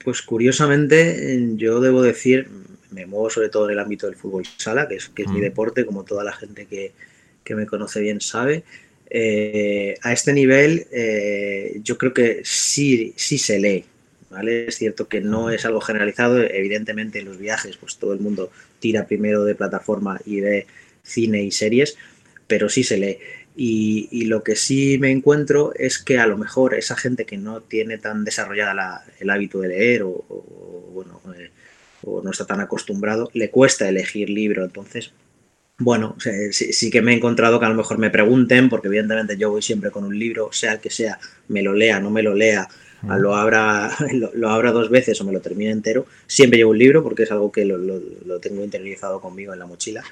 Pues 0.02 0.22
curiosamente, 0.22 1.54
yo 1.56 1.80
debo 1.80 2.00
decir, 2.00 2.48
me 2.90 3.04
muevo 3.04 3.28
sobre 3.28 3.50
todo 3.50 3.66
en 3.66 3.72
el 3.72 3.78
ámbito 3.78 4.06
del 4.06 4.16
fútbol 4.16 4.44
sala, 4.56 4.88
que 4.88 4.94
es, 4.94 5.10
que 5.10 5.24
es 5.24 5.28
mi 5.28 5.40
deporte, 5.40 5.84
como 5.84 6.04
toda 6.04 6.24
la 6.24 6.32
gente 6.32 6.66
que, 6.66 6.92
me 7.54 7.66
conoce 7.66 8.00
bien 8.00 8.20
sabe. 8.20 8.62
Eh, 9.10 9.94
a 10.02 10.12
este 10.12 10.34
nivel, 10.34 10.86
eh, 10.92 11.80
yo 11.82 11.96
creo 11.96 12.12
que 12.12 12.42
sí, 12.44 13.14
sí 13.16 13.38
se 13.38 13.58
lee, 13.58 13.86
es 14.46 14.76
cierto 14.76 15.08
que 15.08 15.20
no 15.20 15.50
es 15.50 15.64
algo 15.64 15.80
generalizado, 15.80 16.40
evidentemente 16.42 17.20
en 17.20 17.26
los 17.26 17.38
viajes 17.38 17.76
pues 17.76 17.96
todo 17.96 18.12
el 18.12 18.20
mundo 18.20 18.50
tira 18.78 19.06
primero 19.06 19.44
de 19.44 19.54
plataforma 19.54 20.20
y 20.24 20.40
de 20.40 20.66
cine 21.02 21.42
y 21.42 21.50
series, 21.50 21.96
pero 22.46 22.68
sí 22.68 22.84
se 22.84 22.98
lee. 22.98 23.18
Y, 23.60 24.26
lo 24.26 24.44
que 24.44 24.54
sí 24.54 24.98
me 25.00 25.10
encuentro 25.10 25.72
es 25.74 25.98
que 25.98 26.18
a 26.18 26.28
lo 26.28 26.38
mejor 26.38 26.74
esa 26.74 26.94
gente 26.96 27.24
que 27.24 27.36
no 27.36 27.60
tiene 27.60 27.98
tan 27.98 28.22
desarrollada 28.24 29.04
el 29.18 29.30
hábito 29.30 29.58
de 29.60 29.68
leer 29.68 30.04
o, 30.04 30.24
bueno, 30.92 31.20
eh, 31.36 31.50
o 32.04 32.22
no 32.22 32.30
está 32.30 32.46
tan 32.46 32.60
acostumbrado, 32.60 33.30
le 33.34 33.50
cuesta 33.50 33.88
elegir 33.88 34.30
libro. 34.30 34.64
Entonces, 34.64 35.12
bueno, 35.78 36.16
sí, 36.52 36.90
que 36.90 37.02
me 37.02 37.12
he 37.12 37.16
encontrado 37.16 37.58
que 37.58 37.66
a 37.66 37.68
lo 37.70 37.74
mejor 37.74 37.98
me 37.98 38.10
pregunten, 38.10 38.68
porque 38.68 38.86
evidentemente 38.86 39.36
yo 39.36 39.50
voy 39.50 39.62
siempre 39.62 39.90
con 39.90 40.04
un 40.04 40.16
libro, 40.16 40.52
sea 40.52 40.74
el 40.74 40.80
que 40.80 40.90
sea, 40.90 41.18
me 41.48 41.62
lo 41.62 41.72
lea, 41.72 41.98
no 41.98 42.10
me 42.10 42.22
lo 42.22 42.36
lea, 42.36 42.68
lo 43.02 43.34
abra, 43.34 43.90
lo, 44.34 44.48
abra 44.48 44.72
dos 44.72 44.90
veces 44.90 45.20
o 45.20 45.24
me 45.24 45.32
lo 45.32 45.40
termine 45.40 45.70
entero, 45.70 46.06
siempre 46.26 46.58
llevo 46.58 46.70
un 46.70 46.78
libro 46.78 47.02
porque 47.02 47.24
es 47.24 47.30
algo 47.30 47.52
que 47.52 47.64
lo, 47.64 47.78
lo 47.78 48.38
tengo 48.40 48.64
interiorizado 48.64 49.20
conmigo 49.20 49.52
en 49.52 49.58
la 49.58 49.66
mochila. 49.66 50.04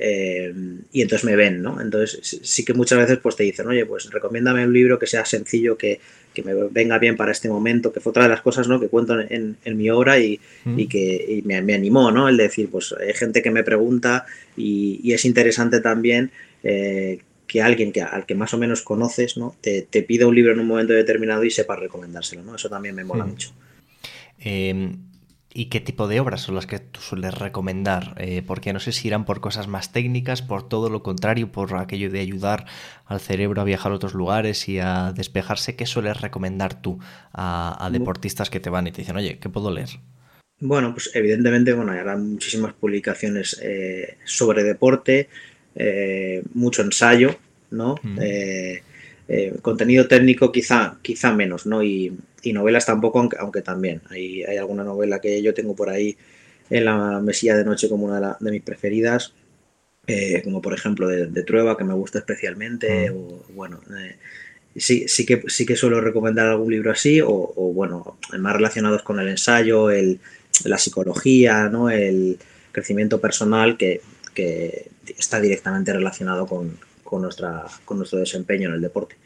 Eh, 0.00 0.54
y 0.92 1.02
entonces 1.02 1.24
me 1.24 1.34
ven, 1.34 1.60
¿no? 1.60 1.80
Entonces 1.80 2.40
sí 2.44 2.64
que 2.64 2.72
muchas 2.72 2.98
veces 2.98 3.18
pues 3.20 3.34
te 3.34 3.42
dicen, 3.42 3.66
oye, 3.66 3.84
pues 3.84 4.08
recomiéndame 4.10 4.64
un 4.64 4.72
libro 4.72 4.96
que 4.96 5.08
sea 5.08 5.24
sencillo, 5.24 5.76
que, 5.76 6.00
que 6.32 6.44
me 6.44 6.54
venga 6.54 6.98
bien 6.98 7.16
para 7.16 7.32
este 7.32 7.48
momento, 7.48 7.92
que 7.92 7.98
fue 7.98 8.10
otra 8.10 8.22
de 8.22 8.28
las 8.28 8.40
cosas, 8.40 8.68
¿no? 8.68 8.78
Que 8.78 8.86
cuento 8.86 9.18
en, 9.18 9.56
en 9.64 9.76
mi 9.76 9.90
obra 9.90 10.20
y, 10.20 10.38
y 10.76 10.86
que 10.86 11.40
y 11.40 11.42
me, 11.42 11.60
me, 11.62 11.74
animó, 11.74 12.12
¿no? 12.12 12.28
El 12.28 12.36
decir, 12.36 12.70
pues 12.70 12.94
hay 12.98 13.12
gente 13.12 13.42
que 13.42 13.50
me 13.50 13.64
pregunta 13.64 14.24
y, 14.56 15.00
y 15.02 15.14
es 15.14 15.24
interesante 15.24 15.80
también 15.80 16.30
eh, 16.62 17.18
que 17.48 17.60
alguien 17.60 17.90
que, 17.90 18.02
al 18.02 18.26
que 18.26 18.36
más 18.36 18.54
o 18.54 18.58
menos 18.58 18.82
conoces, 18.82 19.36
¿no? 19.36 19.56
Te, 19.60 19.82
te, 19.82 20.04
pida 20.04 20.28
un 20.28 20.36
libro 20.36 20.52
en 20.52 20.60
un 20.60 20.68
momento 20.68 20.92
determinado 20.92 21.42
y 21.42 21.50
sepa 21.50 21.74
recomendárselo, 21.74 22.44
¿no? 22.44 22.54
Eso 22.54 22.68
también 22.68 22.94
me 22.94 23.02
mola 23.02 23.26
mucho. 23.26 23.52
Eh, 24.38 24.94
¿Y 25.54 25.70
qué 25.70 25.80
tipo 25.80 26.06
de 26.06 26.20
obras 26.20 26.42
son 26.42 26.54
las 26.54 26.66
que 26.66 26.78
tú 26.78 27.00
sueles 27.00 27.34
recomendar? 27.34 28.14
Eh, 28.18 28.42
porque 28.46 28.72
no 28.72 28.80
sé 28.80 28.92
si 28.92 29.08
irán 29.08 29.24
por 29.24 29.40
cosas 29.40 29.66
más 29.66 29.92
técnicas, 29.92 30.42
por 30.42 30.68
todo 30.68 30.90
lo 30.90 31.02
contrario, 31.02 31.50
por 31.50 31.74
aquello 31.76 32.10
de 32.10 32.20
ayudar 32.20 32.66
al 33.06 33.18
cerebro 33.18 33.62
a 33.62 33.64
viajar 33.64 33.90
a 33.90 33.94
otros 33.94 34.14
lugares 34.14 34.68
y 34.68 34.78
a 34.78 35.12
despejarse. 35.12 35.74
¿Qué 35.74 35.86
sueles 35.86 36.20
recomendar 36.20 36.80
tú 36.80 37.00
a, 37.32 37.88
deportistas 37.90 38.50
que 38.50 38.60
te 38.60 38.70
van 38.70 38.86
y 38.86 38.92
te 38.92 39.02
dicen, 39.02 39.16
oye, 39.16 39.38
¿qué 39.38 39.48
puedo 39.48 39.70
leer? 39.72 39.88
Bueno, 40.60 40.92
pues 40.92 41.10
evidentemente, 41.14 41.72
bueno, 41.72 41.92
hay 41.92 42.18
muchísimas 42.18 42.74
publicaciones 42.74 43.58
eh, 43.62 44.18
sobre 44.24 44.64
deporte, 44.64 45.28
eh, 45.78 46.42
mucho 46.52 46.82
ensayo, 46.82 47.36
¿no? 47.70 47.94
contenido 49.62 50.08
técnico 50.08 50.52
quizá, 50.52 50.98
quizá 51.02 51.32
menos, 51.32 51.66
¿no? 51.66 51.82
Y, 51.82 52.16
y 52.42 52.52
novelas 52.52 52.86
tampoco, 52.86 53.28
aunque, 53.38 53.62
también. 53.62 54.02
Hay, 54.10 54.42
hay, 54.44 54.56
alguna 54.56 54.84
novela 54.84 55.20
que 55.20 55.42
yo 55.42 55.54
tengo 55.54 55.74
por 55.74 55.90
ahí 55.90 56.16
en 56.70 56.84
la 56.84 57.20
mesilla 57.20 57.56
de 57.56 57.64
noche 57.64 57.88
como 57.88 58.06
una 58.06 58.36
de, 58.38 58.50
mis 58.50 58.62
preferidas, 58.62 59.32
eh, 60.06 60.42
como 60.42 60.62
por 60.62 60.74
ejemplo 60.74 61.08
de, 61.08 61.42
Trueba, 61.42 61.76
que 61.76 61.84
me 61.84 61.94
gusta 61.94 62.18
especialmente, 62.18 63.10
mm. 63.10 63.16
o 63.16 63.44
bueno, 63.54 63.80
eh, 63.98 64.16
sí, 64.76 65.08
sí, 65.08 65.26
que, 65.26 65.42
sí 65.48 65.66
que 65.66 65.76
suelo 65.76 66.00
recomendar 66.00 66.46
algún 66.46 66.70
libro 66.70 66.90
así, 66.90 67.20
o, 67.22 67.52
bueno, 67.74 68.18
más 68.38 68.54
relacionados 68.54 69.02
con 69.02 69.18
el 69.20 69.28
ensayo, 69.28 69.90
el, 69.90 70.20
la 70.64 70.78
psicología, 70.78 71.68
¿no? 71.68 71.90
el 71.90 72.38
crecimiento 72.72 73.20
personal, 73.20 73.76
que, 73.76 74.00
que 74.38 74.88
está 75.18 75.40
directamente 75.40 75.92
relacionado 75.92 76.46
con, 76.46 76.78
con, 77.02 77.22
nuestra, 77.22 77.64
con 77.84 77.96
nuestro 77.98 78.20
desempeño 78.20 78.68
en 78.68 78.76
el 78.76 78.80
deporte. 78.80 79.16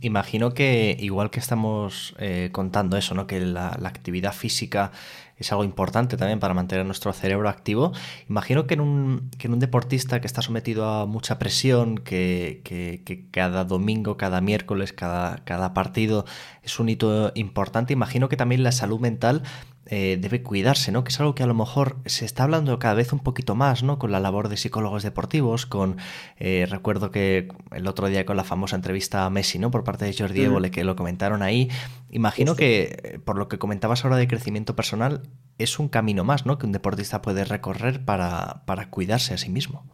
Imagino 0.00 0.54
que 0.54 0.96
igual 0.98 1.30
que 1.30 1.38
estamos 1.38 2.16
eh, 2.18 2.48
contando 2.50 2.96
eso, 2.96 3.14
¿no? 3.14 3.28
que 3.28 3.38
la, 3.38 3.68
actividad 3.84 4.32
física 4.32 4.90
es 5.36 5.52
algo 5.52 5.62
importante 5.62 6.16
también 6.16 6.40
para 6.40 6.52
mantener 6.52 6.84
nuestro 6.84 7.12
cerebro 7.12 7.48
activo, 7.48 7.92
imagino 8.28 8.66
que 8.66 8.74
en 8.74 8.80
un, 8.80 9.30
que 9.38 9.46
en 9.46 9.52
un 9.52 9.60
deportista 9.60 10.20
que 10.20 10.26
está 10.26 10.42
sometido 10.42 10.84
a 10.86 11.06
mucha 11.06 11.38
presión, 11.38 11.98
que, 11.98 12.60
que, 12.64 13.02
que 13.04 13.30
cada 13.30 13.64
domingo, 13.64 14.16
cada 14.16 14.40
miércoles, 14.40 14.92
cada, 14.92 15.44
cada 15.44 15.74
partido 15.74 16.24
es 16.64 16.80
un 16.80 16.88
hito 16.88 17.30
importante, 17.36 17.92
imagino 17.92 18.28
que 18.28 18.36
también 18.36 18.64
la 18.64 18.72
salud 18.72 18.98
mental 18.98 19.42
eh, 19.86 20.16
debe 20.20 20.42
cuidarse, 20.42 20.92
¿no? 20.92 21.02
Que 21.02 21.08
es 21.10 21.18
algo 21.18 21.34
que 21.34 21.42
a 21.42 21.46
lo 21.46 21.54
mejor 21.54 21.96
se 22.06 22.24
está 22.24 22.44
hablando 22.44 22.78
cada 22.78 22.94
vez 22.94 23.12
un 23.12 23.18
poquito 23.18 23.56
más, 23.56 23.82
¿no? 23.82 23.98
Con 23.98 24.12
la 24.12 24.20
labor 24.20 24.48
de 24.48 24.56
psicólogos 24.56 25.02
deportivos, 25.02 25.66
con 25.66 25.96
eh, 26.38 26.66
recuerdo 26.70 27.10
que 27.10 27.48
el 27.72 27.88
otro 27.88 28.06
día 28.06 28.24
con 28.24 28.36
la 28.36 28.44
famosa 28.44 28.76
entrevista 28.76 29.26
a 29.26 29.30
Messi, 29.30 29.58
¿no? 29.58 29.72
Por 29.72 29.82
parte 29.82 30.04
de 30.04 30.14
Jordi 30.14 30.42
Évole, 30.42 30.70
que 30.70 30.84
lo 30.84 30.94
comentaron 30.94 31.42
ahí. 31.42 31.68
Imagino 32.10 32.54
que, 32.54 32.96
eh, 33.02 33.18
por 33.18 33.36
lo 33.36 33.48
que 33.48 33.58
comentabas 33.58 34.04
ahora 34.04 34.16
de 34.16 34.28
crecimiento 34.28 34.76
personal, 34.76 35.22
es 35.58 35.78
un 35.80 35.88
camino 35.88 36.22
más, 36.22 36.46
¿no? 36.46 36.58
Que 36.58 36.66
un 36.66 36.72
deportista 36.72 37.20
puede 37.20 37.44
recorrer 37.44 38.04
para, 38.04 38.62
para 38.66 38.88
cuidarse 38.88 39.34
a 39.34 39.38
sí 39.38 39.50
mismo. 39.50 39.84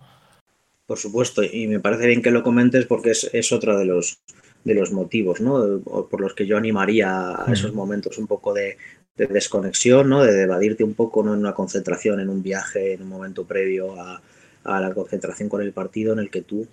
Por 0.85 0.99
supuesto, 0.99 1.43
y 1.43 1.67
me 1.67 1.81
parece 1.81 2.07
bien 2.07 2.23
que 2.23 2.31
lo 2.31 2.43
comentes 2.43 2.85
porque 2.85 3.11
es, 3.11 3.31
es 3.33 3.53
otro 3.53 3.79
de 3.79 3.87
los 3.87 4.21
de 4.65 4.75
los 4.75 4.93
motivos, 4.93 5.41
¿no? 5.41 5.81
Por 5.81 6.21
los 6.21 6.35
que 6.35 6.47
yo 6.47 6.57
animaría 6.57 7.31
a 7.31 7.53
esos 7.53 7.73
momentos 7.73 8.19
un 8.19 8.27
poco 8.27 8.53
de, 8.53 8.77
de 9.19 9.27
desconexión, 9.27 10.09
¿no? 10.09 10.23
de 10.23 10.43
evadirte 10.43 10.85
un 10.85 10.95
poco 10.95 11.23
¿no? 11.23 11.35
en 11.35 11.41
una 11.41 11.53
concentración, 11.53 12.21
en 12.21 12.29
un 12.29 12.43
viaje, 12.43 12.95
en 12.95 13.03
un 13.03 13.09
momento 13.09 13.45
previo 13.45 14.01
a, 14.01 14.23
la 14.65 14.93
concentración 14.93 15.49
con 15.49 15.63
el 15.63 15.73
partido 15.73 16.13
en 16.13 16.19
el 16.19 16.31
que 16.31 16.43
tú 16.43 16.67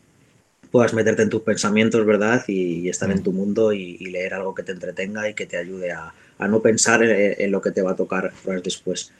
puedas 0.70 0.94
meterte 0.94 1.24
en 1.24 1.30
tus 1.30 1.44
pensamientos, 1.44 2.06
¿verdad? 2.06 2.44
Y, 2.48 2.90
estar 2.90 3.10
en 3.10 3.20
mm. 3.20 3.24
tu 3.24 3.32
mundo 3.32 3.72
y, 3.72 3.98
leer 3.98 4.34
algo 4.34 4.54
que 4.54 4.64
te 4.64 4.74
entretenga 4.74 5.30
y 5.30 5.34
que 5.34 5.46
te 5.46 5.56
ayude 5.56 5.92
a, 5.92 6.14
no 6.40 6.62
pensar 6.62 7.02
en, 7.04 7.52
lo 7.52 7.62
que 7.62 7.72
te 7.72 7.82
va 7.82 7.92
a 7.92 7.96
tocar 7.96 8.34
después. 8.62 9.14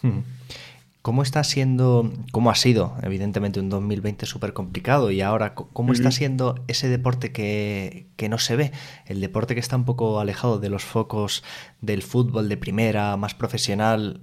Mm. 0.00 0.20
¿Cómo 1.06 1.22
está 1.22 1.44
siendo, 1.44 2.12
cómo 2.32 2.50
ha 2.50 2.56
sido, 2.56 2.96
evidentemente, 3.00 3.60
un 3.60 3.68
2020 3.68 4.26
súper 4.26 4.52
complicado 4.52 5.12
y 5.12 5.20
ahora, 5.20 5.54
cómo 5.54 5.92
está 5.92 6.10
siendo 6.10 6.64
ese 6.66 6.88
deporte 6.88 7.30
que, 7.30 8.08
que, 8.16 8.28
no 8.28 8.38
se 8.38 8.56
ve? 8.56 8.72
El 9.06 9.20
deporte 9.20 9.54
que 9.54 9.60
está 9.60 9.76
un 9.76 9.84
poco 9.84 10.18
alejado 10.18 10.58
de 10.58 10.68
los 10.68 10.82
focos 10.82 11.44
del 11.80 12.02
fútbol 12.02 12.48
de 12.48 12.56
primera, 12.56 13.16
más 13.16 13.34
profesional. 13.34 14.22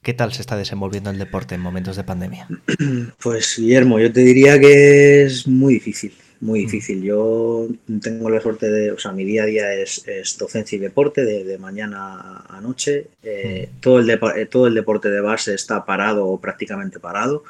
¿Qué 0.00 0.14
tal 0.14 0.32
se 0.32 0.40
está 0.40 0.56
desenvolviendo 0.56 1.10
el 1.10 1.18
deporte 1.18 1.54
en 1.54 1.60
momentos 1.60 1.96
de 1.96 2.04
pandemia? 2.04 2.48
Pues 3.22 3.58
Guillermo, 3.58 3.98
yo 3.98 4.10
te 4.10 4.20
diría 4.20 4.58
que 4.58 5.24
es 5.24 5.46
muy 5.46 5.74
difícil 5.74 6.14
muy 6.42 6.60
difícil. 6.60 7.02
Yo 7.02 7.68
tengo 8.02 8.28
la 8.28 8.40
suerte 8.40 8.68
de, 8.68 8.90
o 8.90 8.98
sea, 8.98 9.12
mi 9.12 9.24
día 9.24 9.44
a 9.44 9.46
día 9.46 9.72
es, 9.74 10.04
docencia 10.38 10.76
y 10.76 10.80
deporte 10.80 11.24
de, 11.24 11.56
mañana 11.58 12.44
a 12.48 12.60
noche. 12.60 13.06
Eh, 13.22 13.70
todo, 13.80 14.00
el 14.00 14.10
eh, 14.10 14.46
todo 14.50 14.66
el 14.66 14.74
deporte 14.74 15.08
de 15.08 15.20
base 15.20 15.54
está 15.54 15.84
parado 15.86 16.26
o 16.26 16.40
prácticamente 16.40 16.98
parado. 16.98 17.44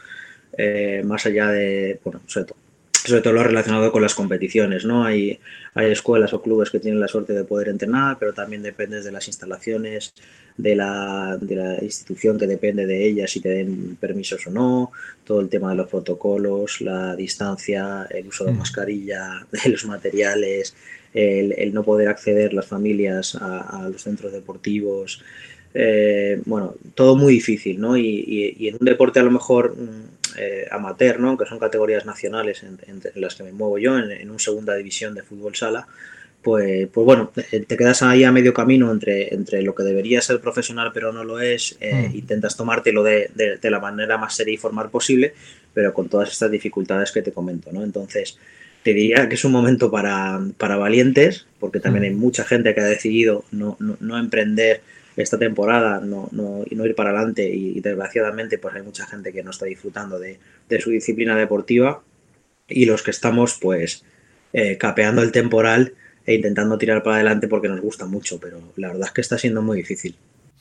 Eh, 0.59 1.03
más 1.07 1.25
allá 1.25 1.49
de, 1.49 2.01
bueno, 2.05 2.21
sobre 2.27 2.47
todo, 2.47 2.59
sobre 3.05 3.21
todo 3.21 3.33
lo 3.33 3.43
relacionado 3.43 3.91
con 3.91 4.03
las 4.03 4.15
competiciones, 4.15 4.85
¿no? 4.85 5.05
Hay, 5.05 5.41
hay 5.75 5.91
escuelas 5.91 6.33
o 6.33 6.43
clubes 6.43 6.71
que 6.71 6.79
tienen 6.79 7.01
la 7.01 7.09
suerte 7.09 7.33
de 7.33 7.45
poder 7.45 7.69
entrenar, 7.69 8.17
pero 8.19 8.33
también 8.33 8.63
dependes 8.63 9.05
de 9.05 9.11
las 9.11 9.27
instalaciones, 9.27 10.15
de 10.57 10.77
la, 10.77 11.37
de 11.41 11.57
la 11.57 11.83
institución 11.83 12.39
que 12.39 12.47
depende 12.47 12.87
de 12.87 13.05
ellas, 13.05 13.31
si 13.31 13.41
te 13.41 13.49
den 13.49 13.97
permisos 13.97 14.47
o 14.47 14.51
no, 14.51 14.93
todo 15.25 15.41
el 15.41 15.49
tema 15.49 15.71
de 15.71 15.77
los 15.77 15.89
protocolos, 15.89 16.81
la 16.81 17.17
distancia, 17.17 18.07
el 18.11 18.29
uso 18.29 18.45
de 18.45 18.53
mm. 18.53 18.59
mascarilla, 18.59 19.47
de 19.65 19.71
los 19.71 19.85
materiales, 19.85 20.77
el, 21.13 21.75
no 21.75 21.83
poder 21.83 22.09
acceder 22.09 22.55
las 22.55 22.67
familias 22.67 23.37
a, 23.41 23.89
los 23.91 24.03
centros 24.03 24.33
deportivos. 24.33 25.23
Eh, 25.75 26.41
bueno, 26.45 26.75
todo 26.95 27.17
muy 27.17 27.35
difícil, 27.35 27.81
¿no? 27.81 27.97
Y, 27.97 28.55
y, 28.59 28.69
en 28.69 28.77
un 28.79 28.85
deporte 28.85 29.21
a 29.21 29.23
lo 29.23 29.31
mejor 29.31 29.77
mm, 29.77 30.22
eh, 30.37 30.67
amateur, 30.71 31.21
¿no? 31.21 31.37
Que 31.37 31.47
son 31.47 31.59
categorías 31.59 32.07
nacionales 32.07 32.63
en, 32.63 32.79
las 33.15 33.35
que 33.35 33.43
me 33.45 33.53
muevo 33.53 33.79
yo, 33.79 33.99
en, 33.99 34.11
en 34.11 34.31
un 34.31 34.39
segunda 34.39 34.75
división 34.75 35.15
de 35.15 35.23
fútbol 35.23 35.55
sala, 35.55 35.87
pues, 36.43 36.89
pues 36.93 37.05
bueno, 37.05 37.31
te 37.35 37.77
quedas 37.77 38.03
ahí 38.03 38.25
a 38.25 38.33
medio 38.33 38.53
camino 38.53 38.91
entre, 38.91 39.33
entre 39.33 39.63
lo 39.63 39.75
que 39.75 39.85
debería 39.85 40.21
ser 40.21 40.41
profesional 40.41 40.91
pero 40.93 41.13
no 41.13 41.23
lo 41.23 41.41
es, 41.41 41.77
eh, 41.81 42.09
mm. 42.09 42.17
intentas 42.17 42.57
tomártelo 42.57 43.05
de, 43.05 43.31
de, 43.35 43.71
la 43.71 43.79
manera 43.79 44.19
más 44.19 44.35
seria 44.35 44.55
y 44.55 44.57
formal 44.57 44.91
posible, 44.91 45.35
pero 45.73 45.95
con 45.95 46.09
todas 46.09 46.33
estas 46.33 46.51
dificultades 46.51 47.13
que 47.13 47.23
te 47.23 47.33
comento, 47.33 47.71
¿no? 47.73 47.85
Entonces, 47.85 48.39
te 48.83 48.93
diría 48.93 49.29
que 49.29 49.37
es 49.37 49.45
un 49.45 49.53
momento 49.53 49.91
para, 49.91 50.41
para 50.59 50.77
valientes, 50.77 51.47
porque 51.61 51.79
también 51.79 52.03
mm. 52.03 52.07
hay 52.07 52.15
mucha 52.15 52.45
gente 52.45 52.75
que 52.75 52.81
ha 52.81 52.87
decidido 52.87 53.45
no, 53.53 53.77
no, 53.79 53.97
no 54.01 54.19
emprender 54.19 54.81
esta 55.17 55.39
temporada 55.39 56.01
no, 56.01 56.29
no, 56.33 56.65
y 56.69 56.75
no 56.75 56.87
ir 56.87 56.95
para 56.95 57.11
adelante 57.11 57.49
y, 57.55 57.81
desgraciadamente 57.81 58.59
pues 58.59 58.75
hay 58.75 58.83
mucha 58.83 59.07
gente 59.07 59.33
que 59.33 59.43
no 59.43 59.51
está 59.51 59.67
disfrutando 59.67 60.19
de, 60.19 60.39
de 60.69 60.81
su 60.81 60.91
disciplina 60.91 61.37
deportiva 61.37 62.03
y 62.69 62.87
los 62.87 63.03
que 63.03 63.11
estamos 63.11 63.59
pues 63.61 64.05
eh, 64.53 64.79
capeando 64.79 65.23
el 65.23 65.33
temporal 65.33 65.95
e 66.25 66.35
intentando 66.35 66.79
tirar 66.79 67.03
para 67.03 67.17
adelante 67.17 67.49
porque 67.49 67.69
nos 67.69 67.81
gusta 67.81 68.07
mucho, 68.07 68.39
pero 68.39 68.61
la 68.77 68.89
verdad 68.89 69.07
es 69.09 69.13
que 69.13 69.21
está 69.21 69.39
siendo 69.39 69.63
muy 69.63 69.79
difícil. 69.79 70.17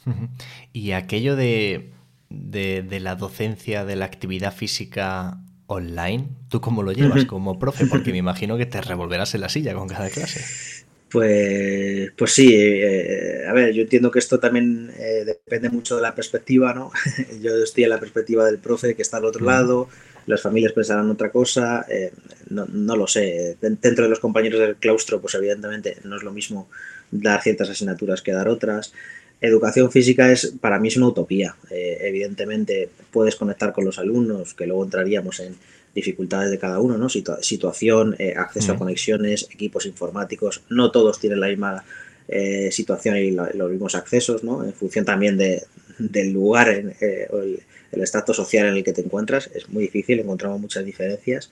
Y 0.74 0.94
aquello 0.94 1.36
de, 1.36 1.92
de, 2.30 3.00
la 3.02 3.16
docencia, 3.16 3.84
de 3.84 3.98
la 3.98 4.06
actividad 4.06 4.56
física 4.56 5.38
online, 5.68 6.30
¿tú 6.48 6.62
cómo 6.62 6.82
lo 6.82 6.94
llevas 6.94 7.26
como 7.26 7.60
profe? 7.60 7.86
Porque 7.88 8.12
me 8.12 8.18
imagino 8.18 8.58
que 8.58 8.66
te 8.66 8.80
revolverás 8.82 9.36
en 9.36 9.42
la 9.42 9.50
silla 9.50 9.74
con 9.74 9.90
cada 9.90 10.10
clase. 10.10 10.42
Pues, 11.12 12.12
pues 12.18 12.32
sí, 12.32 12.54
eh, 12.54 13.46
a 13.46 13.52
ver, 13.52 13.74
yo 13.74 13.82
entiendo 13.82 14.10
que 14.10 14.20
esto 14.20 14.40
también 14.40 14.92
eh, 14.98 15.24
depende 15.26 15.70
mucho 15.70 15.98
de 15.98 16.02
la 16.02 16.16
perspectiva, 16.16 16.74
¿no? 16.74 16.92
yo 17.42 17.52
estoy 17.62 17.84
en 17.84 17.90
la 17.90 18.00
perspectiva 18.00 18.46
del 18.46 18.60
profe 18.60 18.96
que 18.96 19.02
está 19.02 19.18
al 19.18 19.26
otro 19.26 19.46
lado, 19.46 19.90
las 20.26 20.42
familias 20.42 20.74
pensarán 20.74 21.10
otra 21.10 21.32
cosa, 21.32 21.86
eh, 21.90 22.14
no, 22.50 22.66
no, 22.66 22.96
lo 22.96 23.08
sé. 23.08 23.58
Dentro 23.60 24.04
de 24.04 24.10
los 24.10 24.20
compañeros 24.20 24.60
del 24.60 24.76
claustro, 24.76 25.20
pues 25.20 25.34
evidentemente 25.36 25.98
no 26.04 26.16
es 26.16 26.24
lo 26.24 26.32
mismo 26.32 26.70
dar 27.12 27.42
ciertas 27.42 27.70
asignaturas 27.70 28.22
que 28.22 28.32
dar 28.32 28.48
otras. 28.48 28.94
educación 29.42 29.92
física 29.92 30.32
es 30.32 30.54
para 30.62 30.80
mí 30.80 30.90
es 30.90 30.98
una 30.98 31.08
utopía. 31.08 31.56
Eh, 31.70 31.98
evidentemente 32.02 32.90
puedes 33.12 33.36
conectar 33.36 33.74
con 33.74 33.86
los 33.86 33.98
alumnos, 34.00 34.54
que 34.54 34.68
luego 34.68 34.84
entraríamos 34.84 35.40
en 35.40 35.56
dificultades 35.94 36.50
de 36.52 36.60
cada 36.60 36.80
uno, 36.80 36.98
¿no? 36.98 37.10
situación, 37.10 38.16
eh, 38.18 38.34
acceso 38.38 38.74
a 38.74 38.78
conexiones, 38.78 39.48
equipos 39.52 39.86
informáticos, 39.86 40.64
no 40.70 40.92
todos 40.92 41.20
tienen 41.20 41.40
la 41.40 41.48
misma 41.48 41.84
eh, 42.28 42.70
situación 42.72 43.18
y 43.18 43.32
los 43.32 43.70
mismos 43.70 43.96
accesos, 43.96 44.44
¿no? 44.44 44.64
En 44.64 44.74
función 44.74 45.04
también 45.04 45.38
de, 45.38 45.64
del 46.00 46.32
lugar 46.32 46.70
o 46.70 47.40
el, 47.40 47.60
el 47.92 48.02
estrato 48.02 48.34
social 48.34 48.68
en 48.68 48.78
el 48.78 48.84
que 48.84 48.94
te 48.94 49.02
encuentras, 49.02 49.50
es 49.54 49.68
muy 49.70 49.84
difícil, 49.84 50.20
encontramos 50.20 50.62
muchas 50.62 50.86
diferencias. 50.86 51.52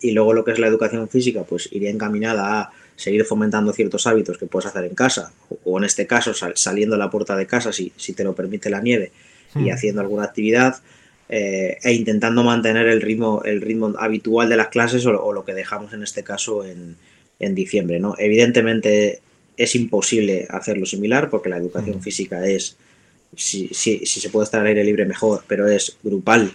y 0.00 0.10
luego 0.10 0.32
lo 0.32 0.44
que 0.44 0.52
es 0.52 0.58
la 0.58 0.66
educación 0.66 1.08
física, 1.08 1.44
pues 1.44 1.68
iría 1.72 1.90
encaminada 1.90 2.60
a 2.60 2.70
seguir 2.96 3.24
fomentando 3.24 3.72
ciertos 3.72 4.06
hábitos 4.06 4.38
que 4.38 4.46
puedes 4.46 4.66
hacer 4.66 4.84
en 4.84 4.94
casa, 4.94 5.32
o 5.64 5.78
en 5.78 5.84
este 5.84 6.06
caso 6.06 6.32
saliendo 6.54 6.96
a 6.96 6.98
la 6.98 7.10
puerta 7.10 7.36
de 7.36 7.46
casa 7.46 7.72
si, 7.72 7.92
si 7.96 8.14
te 8.14 8.24
lo 8.24 8.34
permite 8.34 8.70
la 8.70 8.80
nieve 8.80 9.12
y 9.54 9.70
hmm. 9.70 9.72
haciendo 9.72 10.00
alguna 10.00 10.24
actividad, 10.24 10.76
eh, 11.28 11.78
e 11.82 11.92
intentando 11.92 12.42
mantener 12.44 12.86
el 12.86 13.00
ritmo, 13.00 13.42
el 13.44 13.60
ritmo 13.60 13.94
habitual 13.98 14.48
de 14.48 14.56
las 14.56 14.68
clases 14.68 15.04
o, 15.06 15.32
lo 15.32 15.44
que 15.44 15.54
dejamos 15.54 15.92
en 15.92 16.02
este 16.02 16.22
caso 16.22 16.64
en, 16.64 16.96
en, 17.40 17.54
diciembre. 17.54 17.98
¿no? 17.98 18.14
Evidentemente 18.18 19.20
es 19.56 19.74
imposible 19.74 20.46
hacerlo 20.50 20.86
similar 20.86 21.30
porque 21.30 21.48
la 21.48 21.56
educación 21.56 21.98
hmm. 21.98 22.02
física 22.02 22.46
es, 22.46 22.76
si, 23.34 23.68
si, 23.68 24.06
si, 24.06 24.20
se 24.20 24.30
puede 24.30 24.44
estar 24.44 24.60
al 24.60 24.68
aire 24.68 24.84
libre 24.84 25.04
mejor, 25.04 25.44
pero 25.46 25.68
es 25.68 25.96
grupal 26.02 26.54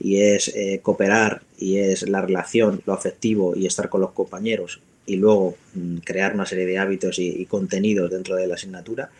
y 0.00 0.20
es 0.20 0.48
eh, 0.48 0.80
cooperar 0.82 1.42
y 1.58 1.78
es 1.78 2.08
la 2.08 2.22
relación, 2.22 2.82
lo 2.86 2.92
afectivo 2.92 3.54
y 3.56 3.66
estar 3.66 3.88
con 3.88 4.00
los 4.00 4.12
compañeros 4.12 4.80
y 5.06 5.16
luego 5.16 5.56
mm, 5.74 5.98
crear 5.98 6.34
una 6.34 6.46
serie 6.46 6.66
de 6.66 6.78
hábitos 6.78 7.18
y, 7.18 7.44
contenidos 7.46 8.10
dentro 8.10 8.36
de 8.36 8.46
la 8.46 8.54
asignatura 8.54 9.10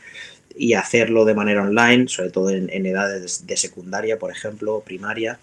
y 0.59 0.75
hacerlo 0.75 1.25
de 1.25 1.35
manera 1.35 1.63
online, 1.63 2.09
sobre 2.09 2.31
todo 2.31 2.51
en, 2.51 2.87
edades 2.87 3.47
de 3.47 3.57
secundaria, 3.57 4.19
por 4.19 4.31
ejemplo, 4.31 4.83
primaria, 4.85 5.39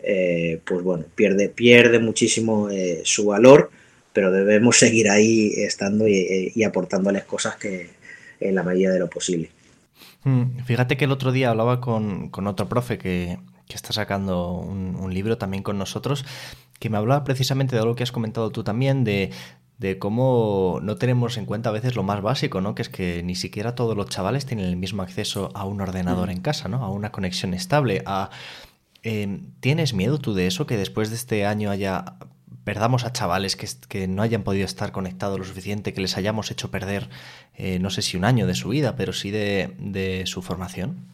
eh, 0.00 0.60
pues 0.64 0.82
bueno, 0.82 1.04
pierde, 1.14 1.48
pierde 1.48 1.98
muchísimo 1.98 2.70
eh, 2.70 3.02
su 3.04 3.26
valor, 3.26 3.70
pero 4.12 4.30
debemos 4.32 4.76
seguir 4.78 5.10
ahí 5.10 5.52
estando 5.56 6.08
y, 6.08 6.62
aportándoles 6.64 7.24
cosas 7.24 7.56
que 7.56 7.90
en 8.40 8.54
la 8.54 8.62
medida 8.62 8.92
de 8.92 8.98
lo 8.98 9.08
posible. 9.08 9.50
Mm, 10.24 10.64
fíjate 10.64 10.96
que 10.96 11.04
el 11.04 11.12
otro 11.12 11.32
día 11.32 11.50
hablaba 11.50 11.80
con, 11.80 12.30
otro 12.46 12.68
profe 12.68 12.98
que, 12.98 13.38
está 13.68 13.92
sacando 13.92 14.52
un, 14.52 14.94
un, 14.94 15.12
libro 15.12 15.36
también 15.36 15.64
con 15.64 15.78
nosotros, 15.78 16.24
que 16.78 16.90
me 16.90 16.96
hablaba 16.96 17.24
precisamente 17.24 17.74
de 17.74 17.82
algo 17.82 17.96
que 17.96 18.04
has 18.04 18.12
comentado 18.12 18.50
tú 18.50 18.62
también, 18.62 19.02
de, 19.02 19.30
de 19.78 19.98
cómo 19.98 20.78
no 20.82 20.96
tenemos 20.96 21.36
en 21.36 21.46
cuenta 21.46 21.70
a 21.70 21.72
veces 21.72 21.96
lo 21.96 22.02
más 22.02 22.22
básico, 22.22 22.60
¿no? 22.60 22.74
Que 22.74 22.82
es 22.82 22.88
que 22.88 23.22
ni 23.22 23.34
siquiera 23.34 23.74
todos 23.74 23.96
los 23.96 24.08
chavales 24.08 24.46
tienen 24.46 24.66
el 24.66 24.76
mismo 24.76 25.02
acceso 25.02 25.50
a 25.54 25.64
un 25.64 25.80
ordenador 25.80 26.30
en 26.30 26.40
casa, 26.40 26.68
¿no? 26.68 26.84
A 26.84 26.90
una 26.90 27.12
conexión 27.12 27.54
estable, 27.54 28.02
a... 28.06 28.30
Em, 29.02 29.52
¿Tienes 29.60 29.92
miedo 29.92 30.18
tú 30.18 30.32
de 30.32 30.46
eso? 30.46 30.66
Que 30.66 30.78
después 30.78 31.10
de 31.10 31.16
este 31.16 31.44
año 31.44 31.70
haya 31.70 32.16
perdamos 32.64 33.04
a 33.04 33.12
chavales 33.12 33.56
que, 33.56 33.68
que, 33.88 34.08
no 34.08 34.22
hayan 34.22 34.42
podido 34.42 34.64
estar 34.64 34.90
conectados 34.90 35.38
lo 35.38 35.44
suficiente, 35.44 35.92
que 35.92 36.00
les 36.00 36.16
hayamos 36.16 36.50
hecho 36.50 36.70
perder, 36.70 37.10
eh, 37.54 37.78
no 37.78 37.90
sé 37.90 38.00
si 38.00 38.16
un 38.16 38.24
año 38.24 38.46
de 38.46 38.54
su 38.54 38.70
vida, 38.70 38.96
pero 38.96 39.12
sí 39.12 39.30
de, 39.30 39.74
de 39.78 40.24
su 40.24 40.40
formación? 40.40 41.13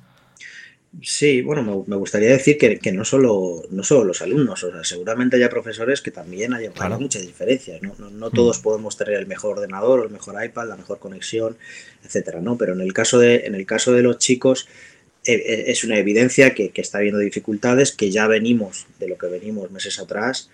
Sí, 1.03 1.41
bueno, 1.41 1.85
me, 1.87 1.97
gustaría 1.97 2.31
decir 2.31 2.59
que, 2.59 2.93
no, 2.93 3.05
solo, 3.05 3.63
no 3.71 3.85
solo 3.85 4.05
los 4.05 4.23
alumnos, 4.23 4.65
o 4.65 4.73
sea, 4.73 4.83
seguramente 4.83 5.37
haya 5.37 5.49
profesores 5.49 6.03
que 6.03 6.11
también 6.11 6.53
hayan 6.53 6.73
muchas 6.99 7.23
diferencias, 7.23 7.81
¿no? 7.81 7.95
No, 8.11 8.29
mm. 8.29 8.33
todos 8.33 8.59
podemos 8.59 8.97
tener 8.97 9.15
el 9.15 9.29
mejor 9.29 9.59
ordenador, 9.59 10.05
el 10.05 10.11
mejor 10.11 10.45
iPad, 10.45 10.67
la 10.67 10.77
mejor 10.77 10.99
conexión, 10.99 11.57
etcétera, 12.05 12.41
¿no? 12.41 12.59
Pero 12.59 12.73
en 12.73 12.81
el 12.81 12.93
caso 12.93 13.21
de, 13.21 13.47
en 13.47 13.55
el 13.55 13.67
caso 13.67 13.93
de 13.93 14.03
los 14.03 14.19
chicos, 14.19 14.67
eh, 15.25 15.35
eh, 15.35 15.65
es 15.69 15.85
una 15.85 15.97
evidencia 15.97 16.55
que, 16.55 16.73
está 16.75 16.99
habiendo 16.99 17.21
dificultades, 17.21 17.93
que 17.93 18.11
ya 18.11 18.27
venimos 18.27 18.89
de 18.99 19.09
lo 19.09 19.17
que 19.17 19.29
venimos 19.29 19.71
meses 19.71 20.01
atrás, 20.01 20.51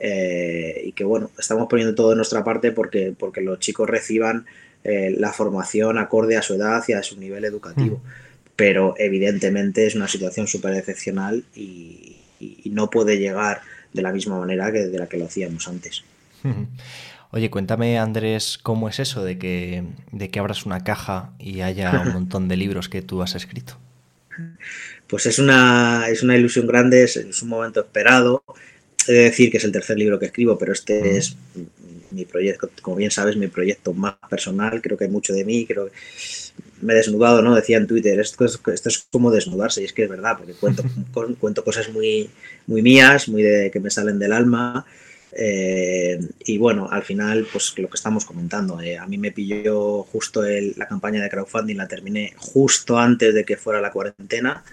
eh, 0.00 0.82
y 0.84 0.92
que 0.92 1.04
bueno, 1.04 1.30
estamos 1.38 1.66
poniendo 1.66 1.94
todo 1.94 2.10
de 2.10 2.16
nuestra 2.16 2.44
parte 2.44 2.72
porque, 2.72 3.14
porque 3.18 3.40
los 3.40 3.58
chicos 3.58 3.88
reciban 3.88 4.44
la 4.84 5.34
formación 5.34 5.98
acorde 5.98 6.38
a 6.38 6.42
su 6.42 6.54
edad 6.54 6.82
y 6.88 6.94
a 6.94 7.02
su 7.02 7.18
nivel 7.18 7.44
educativo. 7.44 7.98
Mm 7.98 8.27
pero 8.58 8.94
evidentemente 8.98 9.86
es 9.86 9.94
una 9.94 10.08
situación 10.08 10.48
súper 10.48 10.74
excepcional 10.74 11.44
y, 11.54 12.16
no 12.64 12.90
puede 12.90 13.18
llegar 13.18 13.62
de 13.92 14.02
la 14.02 14.12
misma 14.12 14.38
manera 14.38 14.70
que 14.70 14.86
de 14.86 14.98
la 14.98 15.08
que 15.08 15.16
lo 15.16 15.26
hacíamos 15.26 15.66
antes. 15.68 16.02
Oye, 17.30 17.50
cuéntame, 17.50 17.98
Andrés, 17.98 18.58
¿cómo 18.60 18.88
es 18.88 18.98
eso 18.98 19.24
de 19.24 19.38
que, 19.38 19.84
de 20.10 20.30
que 20.30 20.38
abras 20.40 20.66
una 20.66 20.82
caja 20.82 21.32
y 21.38 21.60
haya 21.60 22.02
un 22.04 22.12
montón 22.14 22.48
de 22.48 22.56
libros 22.56 22.88
que 22.88 23.00
tú 23.00 23.22
has 23.22 23.36
escrito? 23.36 23.78
Pues 25.06 25.26
es 25.26 25.38
una, 25.38 26.08
es 26.08 26.24
una 26.24 26.36
ilusión 26.36 26.66
grande, 26.66 27.04
es, 27.04 27.42
un 27.42 27.48
momento 27.48 27.80
esperado. 27.80 28.42
He 29.06 29.12
de 29.12 29.22
decir 29.22 29.52
que 29.52 29.58
es 29.58 29.64
el 29.64 29.72
tercer 29.72 29.98
libro 29.98 30.18
que 30.18 30.26
escribo, 30.26 30.58
pero 30.58 30.72
este 30.72 31.16
es 31.16 31.36
mi 32.10 32.24
proyecto, 32.24 32.70
como 32.82 32.96
bien 32.96 33.10
sabes, 33.10 33.36
mi 33.36 33.48
proyecto 33.48 33.92
más 33.92 34.14
personal. 34.28 34.80
Creo 34.82 34.96
que 34.96 35.04
hay 35.04 35.10
mucho 35.10 35.32
de 35.32 35.44
mí, 35.44 35.66
creo 35.66 35.86
que 35.86 35.92
me 36.80 36.92
he 36.92 36.96
desnudado, 36.96 37.42
¿no? 37.42 37.54
Decía 37.54 37.76
en 37.76 37.86
Twitter, 37.86 38.18
esto 38.20 38.44
es, 38.44 38.60
esto 38.72 38.88
es 38.88 39.06
como 39.10 39.30
desnudarse, 39.30 39.82
y 39.82 39.84
es 39.84 39.92
que 39.92 40.04
es 40.04 40.08
verdad, 40.08 40.36
porque 40.38 40.54
cuento, 40.54 40.82
cuento 41.40 41.64
cosas 41.64 41.90
muy, 41.90 42.30
muy 42.66 42.82
mías, 42.82 43.28
muy 43.28 43.42
de 43.42 43.70
que 43.70 43.80
me 43.80 43.90
salen 43.90 44.18
del 44.18 44.32
alma. 44.32 44.86
Eh, 45.32 46.18
y 46.46 46.58
bueno, 46.58 46.88
al 46.90 47.02
final, 47.02 47.46
pues 47.52 47.74
lo 47.78 47.88
que 47.88 47.96
estamos 47.96 48.24
comentando, 48.24 48.80
eh, 48.80 48.96
a 48.96 49.06
mí 49.06 49.18
me 49.18 49.30
pilló 49.30 50.02
justo 50.04 50.44
el, 50.44 50.74
la 50.76 50.88
campaña 50.88 51.22
de 51.22 51.28
crowdfunding, 51.28 51.76
la 51.76 51.86
terminé 51.86 52.32
justo 52.36 52.98
antes 52.98 53.34
de 53.34 53.44
que 53.44 53.56
fuera 53.56 53.80
la 53.80 53.92
cuarentena 53.92 54.64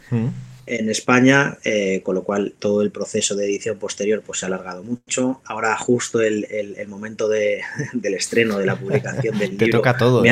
en 0.68 0.90
España, 0.90 1.58
eh, 1.64 2.02
con 2.04 2.16
lo 2.16 2.24
cual 2.24 2.54
todo 2.58 2.82
el 2.82 2.92
proceso 2.92 3.36
de 3.36 3.46
edición 3.46 3.78
posterior 3.78 4.24
pues 4.26 4.40
se 4.40 4.46
ha 4.46 4.48
alargado 4.48 4.84
mucho. 4.84 5.42
Ahora 5.46 5.78
justo 5.78 6.22
el, 6.22 6.46
el, 6.46 6.88
momento 6.88 7.28
de, 7.28 7.62
del 7.94 8.16
estreno, 8.16 8.58
de 8.58 8.66
la 8.66 8.76
publicación 8.76 9.38
del 9.38 9.52
libro, 9.58 9.80
toca 9.80 9.98
todo, 9.98 10.24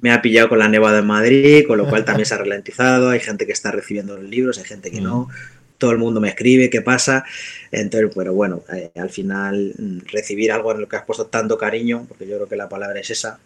me 0.00 0.12
ha 0.12 0.22
pillado 0.22 0.48
con 0.48 0.58
la 0.58 0.68
nevada 0.68 1.00
en 1.00 1.06
Madrid, 1.06 1.64
con 1.66 1.78
lo 1.78 1.88
cual 1.88 2.04
también 2.04 2.26
se 2.26 2.34
ha 2.34 2.38
ralentizado. 2.38 3.10
Hay 3.10 3.20
gente 3.20 3.46
que 3.46 3.52
está 3.52 3.70
recibiendo 3.70 4.16
los 4.16 4.28
libros, 4.28 4.58
hay 4.58 4.64
gente 4.64 4.90
que 4.90 5.00
no. 5.00 5.22
Mm. 5.22 5.28
Todo 5.78 5.92
el 5.92 5.98
mundo 5.98 6.20
me 6.20 6.28
escribe 6.28 6.70
qué 6.70 6.82
pasa. 6.82 7.24
Entonces, 7.72 8.10
pero 8.14 8.34
bueno, 8.34 8.62
eh, 8.72 8.90
al 8.96 9.10
final 9.10 9.74
mm, 9.76 9.98
recibir 10.12 10.52
algo 10.52 10.72
en 10.72 10.82
lo 10.82 10.88
que 10.88 10.96
has 10.96 11.04
puesto 11.04 11.26
tanto 11.26 11.58
cariño, 11.58 12.04
porque 12.06 12.26
yo 12.26 12.36
creo 12.36 12.48
que 12.48 12.56
la 12.56 12.68
palabra 12.68 13.00
es 13.00 13.10
esa, 13.10 13.40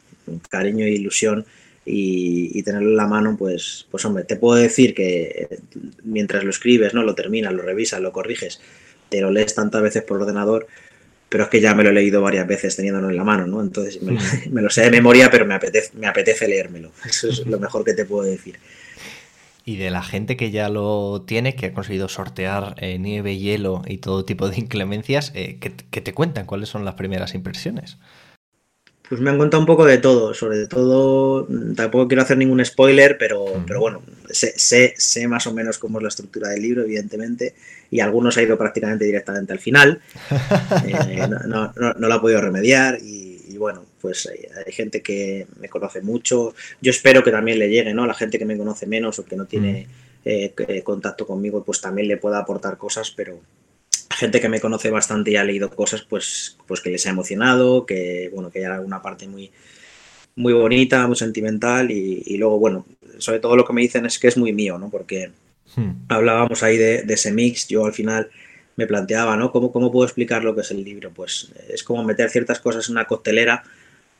cariño 0.51 0.85
e 0.85 0.91
ilusión, 0.91 1.47
y, 1.87 2.63
tenerlo 2.63 2.91
en 2.91 2.97
la 2.97 3.07
mano, 3.07 3.37
pues, 3.37 3.87
pues 3.91 4.05
hombre, 4.05 4.25
te 4.25 4.37
puedo 4.37 4.61
decir 4.61 4.95
que 4.95 5.49
eh, 5.51 5.59
mientras 6.03 6.45
lo 6.45 6.51
escribes, 6.51 6.95
¿no? 6.95 7.03
Lo 7.03 7.15
terminas, 7.15 7.53
lo 7.53 7.63
revisas, 7.63 8.01
lo 8.01 8.13
corriges, 8.13 8.61
te 9.09 9.21
lo 9.21 9.31
lees 9.31 9.55
tantas 9.55 9.83
veces 9.83 10.03
por 10.03 10.23
ordenador, 10.23 10.67
pero 11.29 11.45
es 11.45 11.51
que 11.51 11.61
ya 11.61 11.75
me 11.75 11.83
lo 11.83 11.91
he 11.91 11.93
leído 11.93 12.23
varias 12.23 12.47
veces 12.47 12.77
teniéndolo 12.77 13.11
en 13.11 13.17
la 13.17 13.25
mano, 13.25 13.47
¿no? 13.47 13.61
Entonces 13.61 14.01
me, 14.03 14.63
lo 14.63 14.71
sé 14.71 14.83
de 14.83 14.91
memoria, 14.91 15.31
pero 15.31 15.45
me 15.47 15.55
apetece, 15.55 15.91
me 15.97 16.07
apetece 16.07 16.49
leérmelo. 16.49 16.93
Eso 17.05 17.29
es 17.29 17.47
lo 17.47 17.59
mejor 17.61 17.85
que 17.85 17.95
te 17.95 18.05
puedo 18.05 18.23
decir. 18.23 18.57
Y 19.67 19.77
de 19.77 19.91
la 19.91 20.03
gente 20.03 20.37
que 20.37 20.51
ya 20.51 20.69
lo 20.69 21.23
tiene, 21.27 21.55
que 21.55 21.67
ha 21.67 21.73
conseguido 21.73 22.09
sortear 22.09 22.75
eh, 22.79 22.99
nieve, 22.99 23.39
hielo 23.39 23.83
y 23.87 23.97
todo 23.99 24.25
tipo 24.25 24.49
de 24.49 24.59
inclemencias, 24.59 25.33
eh, 25.35 25.59
¿qué, 25.59 26.01
te 26.01 26.13
cuentan? 26.13 26.45
¿Cuáles 26.45 26.69
son 26.69 26.85
las 26.85 26.95
primeras 26.95 27.35
impresiones? 27.35 27.97
Pues 29.15 29.23
me 29.23 29.31
han 29.31 29.39
contado 29.39 29.61
un 29.61 29.67
poco 29.67 29.85
de 29.85 29.99
todo, 29.99 30.35
sobre 30.35 30.67
todo, 30.67 31.47
mm, 31.49 31.75
tampoco 31.75 32.09
quiero 32.09 32.23
hacer 32.25 32.37
ningún 32.37 32.65
spoiler, 32.65 33.17
pero, 33.17 33.45
pero 33.65 33.79
bueno, 33.79 34.03
sé, 34.29 34.93
sé, 34.97 35.29
más 35.29 35.47
o 35.47 35.55
menos 35.55 35.79
cómo 35.79 35.99
es 35.99 36.03
la 36.03 36.09
estructura 36.09 36.49
del 36.49 36.63
libro, 36.63 36.83
evidentemente, 36.83 37.55
y 37.93 38.01
algunos 38.01 38.37
ha 38.37 38.43
ido 38.43 38.59
prácticamente 38.59 39.05
directamente 39.05 39.53
al 39.53 39.61
final, 39.61 40.01
eh, 40.89 41.29
no, 41.29 41.39
no, 41.47 41.73
no, 41.97 42.09
lo 42.09 42.13
ha 42.13 42.21
podido 42.21 42.41
remediar 42.41 42.99
y, 43.01 43.57
bueno, 43.57 43.85
pues 44.01 44.29
hay, 44.29 44.73
gente 44.73 45.01
que 45.01 45.47
me 45.61 45.69
conoce 45.69 46.03
mucho, 46.03 46.53
yo 46.81 46.91
espero 46.91 47.23
que 47.23 47.31
también 47.31 47.61
le 47.61 47.71
llegue, 47.71 47.95
¿no? 47.95 48.07
La 48.07 48.15
gente 48.15 48.37
que 48.37 48.45
me 48.45 48.59
conoce 48.59 48.89
menos 48.89 49.21
o 49.21 49.25
que 49.25 49.37
no 49.37 49.47
tiene 49.47 49.87
eh, 50.25 50.53
contacto 50.83 51.25
conmigo, 51.25 51.63
pues 51.63 51.81
también 51.81 52.09
le 52.09 52.17
pueda 52.17 52.41
aportar 52.41 52.79
cosas, 52.79 53.13
pero, 53.13 53.39
gente 54.17 54.41
que 54.41 54.49
me 54.49 54.61
conoce 54.61 54.91
bastante 54.91 55.31
y 55.31 55.37
ha 55.37 55.45
leído 55.45 55.71
cosas 55.71 56.03
pues, 56.03 56.57
pues 56.67 56.81
que 56.81 56.91
les 56.91 57.07
ha 57.07 57.11
emocionado, 57.11 57.87
que 57.87 58.31
bueno, 58.33 58.51
que 58.51 58.61
hay 58.61 58.65
alguna 58.65 59.03
parte 59.03 59.27
muy, 59.27 59.51
muy 60.37 60.53
bonita, 60.53 61.07
muy 61.07 61.17
sentimental 61.17 61.91
y, 61.91 62.37
luego, 62.37 62.59
bueno, 62.59 62.87
sobre 63.19 63.41
todo 63.41 63.57
lo 63.57 63.65
que 63.65 63.73
me 63.73 63.83
dicen 63.83 64.07
es 64.07 64.19
que 64.19 64.29
es 64.29 64.37
muy 64.37 64.53
mío, 64.53 64.79
¿no? 64.79 64.91
Porque 64.91 65.31
hmm. 65.77 65.91
hablábamos 66.09 66.63
ahí 66.63 66.77
de, 66.77 67.05
ese 67.09 67.33
mix, 67.33 67.69
yo 67.69 67.87
al 67.87 67.93
final 67.93 68.31
me 68.77 68.87
planteaba, 68.87 69.37
¿no? 69.37 69.53
¿Cómo, 69.53 69.71
¿Cómo 69.71 69.93
puedo 69.93 70.05
explicar 70.05 70.43
lo 70.43 70.55
que 70.55 70.63
es 70.63 70.71
el 70.71 70.83
libro? 70.83 71.13
Pues 71.13 71.53
es 71.69 71.85
como 71.85 72.03
meter 72.03 72.31
ciertas 72.31 72.59
cosas 72.59 72.89
en 72.89 72.93
una 72.93 73.05
costelera, 73.05 73.63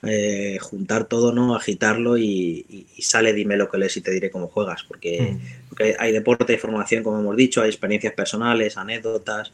eh, 0.05 0.59
juntar 0.61 1.07
todo, 1.07 1.33
¿no? 1.33 1.57
Agitarlo 1.57 2.17
y, 2.17 2.87
sale, 3.01 3.33
dime 3.33 3.57
lo 3.57 3.69
que 3.69 3.79
lees 3.79 3.97
y 3.97 4.01
te 4.01 4.13
diré 4.13 4.31
cómo 4.31 4.47
juegas, 4.47 4.85
porque, 4.85 5.33
hmm. 5.33 5.69
porque 5.69 5.97
hay 5.99 6.13
deporte, 6.13 6.53
hay 6.53 6.59
formación, 6.59 7.03
como 7.03 7.19
hemos 7.19 7.37
dicho, 7.37 7.63
hay 7.63 7.71
experiencias 7.71 8.15
personales, 8.15 8.77
anécdotas, 8.77 9.53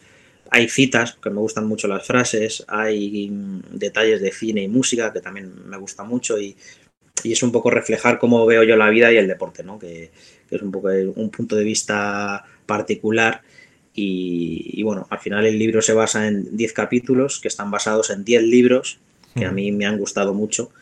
hay 0.51 0.69
citas, 0.69 1.17
que 1.23 1.31
me 1.31 1.39
gustan 1.39 1.67
mucho 1.67 1.89
las 1.89 2.07
frases, 2.07 2.65
hay 2.69 3.31
detalles 3.73 4.21
de 4.21 4.33
cine 4.33 4.63
y 4.63 4.69
música, 4.69 5.13
que 5.13 5.21
también 5.21 5.69
me 5.69 5.77
gusta 5.77 6.05
mucho, 6.05 6.39
y 6.39 6.57
y 7.23 7.33
es 7.33 7.43
un 7.43 7.53
poco 7.53 7.71
reflejar 7.71 8.19
cómo 8.19 8.47
veo 8.47 8.63
yo 8.63 8.77
la 8.77 8.91
vida 8.91 9.13
y 9.13 9.17
el 9.17 9.29
deporte, 9.29 9.63
¿no? 9.63 9.79
que, 9.79 10.11
es 10.51 10.63
un 10.63 10.73
poco 10.73 10.89
un 10.89 11.31
punto 11.31 11.55
de 11.55 11.65
vista 11.65 12.45
particular. 12.67 13.43
Y, 13.95 14.83
bueno, 14.83 15.07
al 15.11 15.19
final 15.19 15.45
el 15.47 15.59
libro 15.59 15.83
se 15.83 15.93
basa 15.93 16.27
en 16.27 16.57
10 16.57 16.73
capítulos 16.73 17.39
que 17.39 17.49
están 17.49 17.71
basados 17.71 18.11
en 18.11 18.25
10 18.25 18.43
libros 18.45 18.99
que 19.35 19.45
a 19.45 19.53
mí 19.53 19.71
me 19.71 19.87
han 19.87 19.99
gustado 19.99 20.35
mucho, 20.35 20.73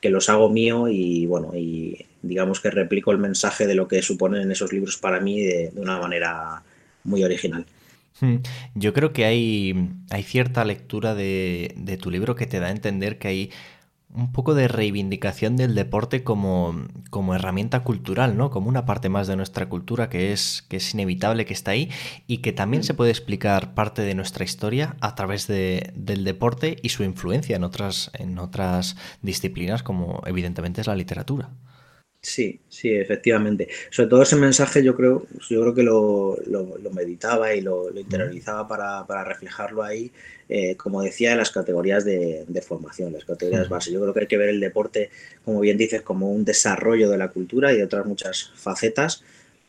que 0.00 0.10
los 0.10 0.28
hago 0.28 0.50
mío 0.50 0.88
y 0.88 1.24
bueno, 1.24 1.52
y 1.54 2.04
digamos 2.20 2.60
que 2.60 2.70
replico 2.70 3.12
el 3.12 3.18
mensaje 3.18 3.66
de 3.66 3.74
lo 3.74 3.88
que 3.88 4.02
suponen 4.02 4.42
en 4.42 4.52
esos 4.52 4.72
libros 4.72 4.98
para 4.98 5.20
mí 5.20 5.40
de, 5.40 5.70
de 5.70 5.80
una 5.80 5.98
manera 5.98 6.62
muy 7.04 7.24
original. 7.24 7.64
Yo 8.74 8.92
creo 8.92 9.12
que 9.12 9.24
hay, 9.24 9.74
cierta 10.24 10.64
lectura 10.64 11.14
de, 11.14 11.98
tu 12.00 12.10
libro 12.10 12.34
que 12.34 12.46
te 12.46 12.60
da 12.60 12.68
a 12.68 12.70
entender 12.70 13.18
que 13.18 13.28
hay 13.28 13.50
un 14.12 14.30
poco 14.30 14.54
de 14.54 14.68
reivindicación 14.68 15.56
del 15.56 15.74
deporte 15.74 16.22
como, 16.22 16.86
herramienta 17.34 17.80
cultural, 17.82 18.36
¿no? 18.36 18.50
Como 18.50 18.68
una 18.68 18.86
parte 18.86 19.08
más 19.08 19.26
de 19.26 19.34
nuestra 19.34 19.68
cultura 19.68 20.08
que 20.08 20.32
es, 20.32 20.62
que 20.68 20.76
es 20.76 20.94
inevitable 20.94 21.44
que 21.44 21.54
está 21.54 21.72
ahí 21.72 21.90
y 22.28 22.38
que 22.38 22.52
también 22.52 22.84
se 22.84 22.94
puede 22.94 23.10
explicar 23.10 23.74
parte 23.74 24.02
de 24.02 24.14
nuestra 24.14 24.44
historia 24.44 24.94
a 25.00 25.16
través 25.16 25.48
de, 25.48 25.92
del 25.96 26.22
deporte 26.22 26.76
y 26.82 26.90
su 26.90 27.02
influencia 27.02 27.56
en 27.56 27.64
otras, 27.64 28.12
en 28.14 28.38
otras 28.38 28.96
disciplinas 29.22 29.82
como 29.82 30.22
evidentemente 30.26 30.80
es 30.80 30.86
la 30.86 30.94
literatura. 30.94 31.50
Sí, 32.24 32.58
sí, 32.70 32.90
efectivamente. 32.90 33.68
Sobre 33.90 34.08
todo 34.08 34.22
ese 34.22 34.36
mensaje 34.36 34.82
yo 34.82 34.96
creo, 34.96 35.26
yo 35.50 35.60
creo 35.60 35.74
que 35.74 35.82
lo, 35.82 36.38
meditaba 36.90 37.54
y 37.54 37.60
lo, 37.60 37.90
interiorizaba 37.94 38.66
para, 38.66 39.24
reflejarlo 39.24 39.82
ahí, 39.82 40.10
eh, 40.48 40.74
como 40.76 41.02
decía, 41.02 41.32
en 41.32 41.38
las 41.38 41.50
categorías 41.50 42.02
de, 42.06 42.46
formación, 42.66 43.12
las 43.12 43.26
categorías 43.26 43.68
base. 43.68 43.92
Yo 43.92 44.00
creo 44.00 44.14
que 44.14 44.20
hay 44.20 44.26
que 44.26 44.38
ver 44.38 44.48
el 44.48 44.60
deporte, 44.60 45.10
como 45.44 45.60
bien 45.60 45.76
dices, 45.76 46.00
como 46.00 46.30
un 46.30 46.46
desarrollo 46.46 47.10
de 47.10 47.18
la 47.18 47.28
cultura 47.28 47.74
y 47.74 47.76
de 47.76 47.84
otras 47.84 48.06
muchas 48.06 48.52
facetas 48.54 49.22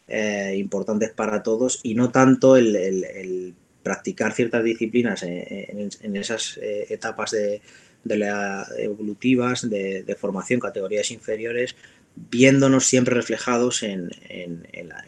eh, 0.08 0.56
importantes 0.56 1.12
para 1.12 1.44
todos 1.44 1.82
y 1.84 1.94
no 1.94 2.10
tanto 2.10 2.56
el, 2.56 3.54
practicar 3.84 4.32
ciertas 4.32 4.64
disciplinas 4.64 5.24
en, 5.24 6.16
esas 6.16 6.58
eh, 6.62 6.88
etapas 6.90 7.32
de, 7.32 7.62
la 8.06 8.66
evolutivas, 8.78 9.70
de, 9.70 10.04
de 10.04 10.16
formación, 10.16 10.62
categorías 10.62 11.12
inferiores, 11.12 11.76
viéndonos 12.16 12.86
siempre 12.86 13.14
reflejados 13.14 13.84
en, 13.84 14.10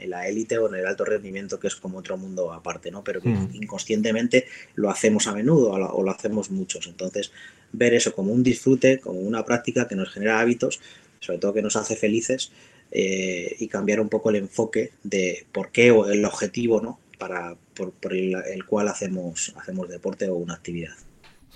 la 0.05 0.27
élite 0.27 0.57
o 0.57 0.67
en 0.67 0.75
el 0.75 0.85
alto 0.85 1.05
rendimiento, 1.05 1.59
que 1.59 1.67
es 1.67 1.75
como 1.75 1.99
otro 1.99 2.17
mundo 2.17 2.53
aparte, 2.53 2.91
¿no? 2.91 3.03
Pero 3.03 3.21
que 3.21 3.29
hmm. 3.29 3.49
inconscientemente 3.53 4.45
lo 4.75 4.89
hacemos 4.89 5.27
a 5.27 5.33
menudo 5.33 5.71
o 5.71 6.03
lo 6.03 6.11
hacemos 6.11 6.51
muchos. 6.51 6.87
Entonces, 6.87 7.31
ver 7.71 7.93
eso 7.93 8.13
como 8.13 8.31
un 8.31 8.43
disfrute, 8.43 8.99
como 8.99 9.19
una 9.19 9.45
práctica 9.45 9.87
que 9.87 9.95
nos 9.95 10.11
genera 10.11 10.39
hábitos, 10.39 10.79
sobre 11.19 11.39
todo 11.39 11.53
que 11.53 11.61
nos 11.61 11.75
hace 11.75 11.95
felices, 11.95 12.51
eh, 12.91 13.55
y 13.59 13.67
cambiar 13.67 13.99
un 13.99 14.09
poco 14.09 14.29
el 14.29 14.37
enfoque 14.37 14.91
de 15.03 15.45
por 15.51 15.71
qué 15.71 15.91
o 15.91 16.07
el 16.09 16.23
objetivo, 16.23 16.81
¿no? 16.81 16.99
Para, 17.17 17.57
por, 17.73 17.93
el, 18.13 18.35
el, 18.35 18.65
cual 18.65 18.87
hacemos, 18.87 19.53
hacemos 19.57 19.89
deporte 19.89 20.29
o 20.29 20.35
una 20.35 20.53
actividad. 20.53 20.93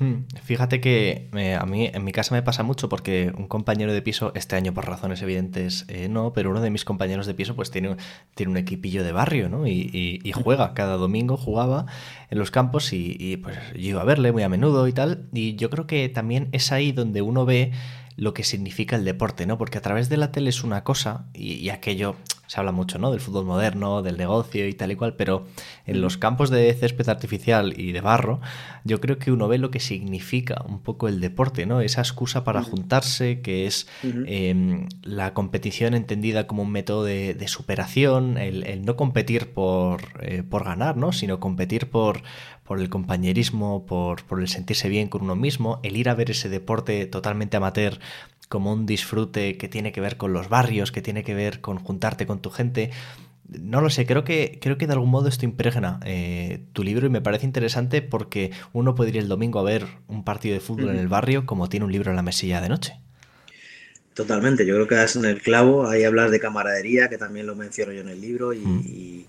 Hmm, 0.02 0.26
fíjate 0.42 0.82
que 0.82 1.30
eh, 1.38 1.54
a 1.54 1.64
mí 1.68 1.88
en 1.94 2.04
mi 2.04 2.12
casa 2.12 2.34
me 2.34 2.42
pasa 2.42 2.64
mucho 2.64 2.90
porque 2.90 3.32
un 3.38 3.48
compañero 3.48 3.94
de 3.94 4.02
piso, 4.02 4.32
este 4.34 4.56
año 4.56 4.74
por 4.74 4.88
razones 4.88 5.22
evidentes 5.22 5.86
eh, 5.90 6.10
no, 6.10 6.34
pero 6.34 6.50
uno 6.50 6.60
de 6.60 6.72
mis 6.72 6.86
compañeros 6.86 7.28
de 7.28 7.36
piso 7.36 7.56
pues 7.56 7.70
tiene, 7.70 7.96
tiene 8.34 8.52
un 8.52 8.58
equipillo 8.58 9.04
de 9.04 9.12
barrio, 9.12 9.48
¿no? 9.48 9.68
Y, 9.68 10.20
juega, 10.44 10.74
cada 10.74 10.98
domingo 10.98 11.38
jugaba 11.38 11.86
en 12.32 12.40
los 12.40 12.50
campos 12.50 12.94
y, 12.94 13.16
y, 13.20 13.38
pues 13.38 13.56
yo 13.74 13.90
iba 13.90 14.02
a 14.02 14.06
verle 14.06 14.32
muy 14.32 14.42
a 14.42 14.50
menudo 14.50 14.88
y 14.88 14.94
tal. 14.94 15.30
Y 15.34 15.54
yo 15.56 15.70
creo 15.70 15.86
que 15.86 16.10
también 16.10 16.50
es 16.52 16.72
ahí 16.72 16.92
donde 16.92 17.22
uno 17.22 17.46
ve 17.46 17.72
lo 18.16 18.34
que 18.34 18.44
significa 18.44 18.96
el 18.96 19.06
deporte, 19.06 19.46
¿no? 19.46 19.58
Porque 19.58 19.78
a 19.78 19.82
través 19.82 20.10
de 20.10 20.18
la 20.18 20.32
tele 20.32 20.50
es 20.50 20.64
una 20.64 20.84
cosa 20.84 21.26
y, 21.34 21.70
aquello 21.70 22.16
se 22.52 22.60
habla 22.60 22.74
mucho, 22.74 23.00
¿no? 23.00 23.12
Del 23.12 23.22
fútbol 23.22 23.46
moderno, 23.46 24.02
del 24.02 24.18
negocio 24.18 24.68
y 24.68 24.74
tal 24.74 24.92
y 24.92 24.98
cual, 24.98 25.16
pero 25.16 25.46
en 25.86 26.02
los 26.02 26.18
campos 26.18 26.50
de 26.50 26.74
césped 26.74 27.08
artificial 27.08 27.80
y 27.80 27.94
de 27.94 28.02
barro, 28.02 28.42
yo 28.84 29.00
creo 29.00 29.18
que 29.20 29.32
uno 29.32 29.48
ve 29.48 29.58
lo 29.58 29.72
que 29.72 29.80
significa 29.80 30.62
un 30.68 30.82
poco 30.82 31.08
el 31.08 31.22
deporte, 31.22 31.66
¿no? 31.66 31.80
Esa 31.80 32.02
excusa 32.02 32.44
para 32.44 32.62
juntarse, 32.62 33.40
que 33.40 33.68
es 33.68 33.88
em, 34.04 34.90
la 35.02 35.34
competición 35.34 35.94
entendida 35.94 36.46
como 36.46 36.64
un 36.64 36.74
método 36.74 37.06
de, 37.06 37.48
superación, 37.48 38.38
el, 38.38 38.84
no 38.84 38.98
competir 38.98 39.54
por, 39.54 40.02
eh, 40.22 40.44
por 40.44 40.66
ganar, 40.66 40.98
¿no? 40.98 41.14
Sino 41.14 41.40
competir 41.40 41.90
por, 41.90 42.22
por 42.66 42.82
el 42.82 42.90
compañerismo, 42.90 43.86
por, 43.86 44.26
por 44.26 44.42
el 44.42 44.50
sentirse 44.50 44.90
bien 44.90 45.08
con 45.08 45.22
uno 45.22 45.38
mismo, 45.38 45.80
el 45.84 45.96
ir 45.96 46.10
a 46.10 46.16
ver 46.16 46.32
ese 46.32 46.50
deporte 46.50 47.06
totalmente 47.06 47.56
amateur 47.56 47.98
como 48.52 48.74
un 48.74 48.86
disfrute 48.86 49.58
que 49.58 49.70
tiene 49.70 49.94
que 49.94 50.02
ver 50.02 50.18
con 50.18 50.34
los 50.34 50.50
barrios, 50.50 50.92
que 50.92 51.02
tiene 51.02 51.24
que 51.24 51.34
ver 51.34 51.62
con 51.62 51.80
juntarte 51.80 52.28
con 52.28 52.42
tu 52.42 52.50
gente. 52.50 52.92
No 53.48 53.80
lo 53.80 53.90
sé, 53.90 54.06
creo 54.06 54.26
que, 54.26 54.60
creo 54.62 54.78
que 54.78 54.88
de 54.88 54.94
algún 54.94 55.10
modo 55.10 55.30
esto 55.30 55.46
impregna 55.46 56.02
eh, 56.06 56.60
tu 56.74 56.84
libro 56.84 57.08
y 57.08 57.10
me 57.10 57.22
parece 57.22 57.46
interesante 57.46 58.02
porque 58.02 58.52
uno 58.74 58.94
puede 58.94 59.12
ir 59.12 59.18
el 59.18 59.30
domingo 59.30 59.60
a 59.60 59.64
ver 59.64 59.86
un 60.08 60.26
partido 60.26 60.54
de 60.54 60.60
fútbol 60.60 60.90
en 60.90 60.98
el 60.98 61.08
barrio 61.08 61.46
como 61.46 61.70
tiene 61.70 61.86
un 61.86 61.94
libro 61.94 62.12
en 62.12 62.18
la 62.18 62.24
mesilla 62.24 62.60
de 62.60 62.68
noche. 62.68 63.00
Totalmente, 64.14 64.66
yo 64.66 64.76
creo 64.76 64.88
que 64.88 64.96
das 64.96 65.16
en 65.16 65.24
el 65.24 65.42
clavo, 65.42 65.88
ahí 65.88 66.04
hablas 66.04 66.30
de 66.30 66.42
camaradería, 66.42 67.08
que 67.08 67.18
también 67.18 67.48
lo 67.48 67.56
menciono 67.56 67.94
yo 67.94 68.02
en 68.02 68.10
el 68.10 68.20
libro, 68.20 68.52
y, 68.52 68.60
mm. 68.60 68.84
Y 68.86 69.26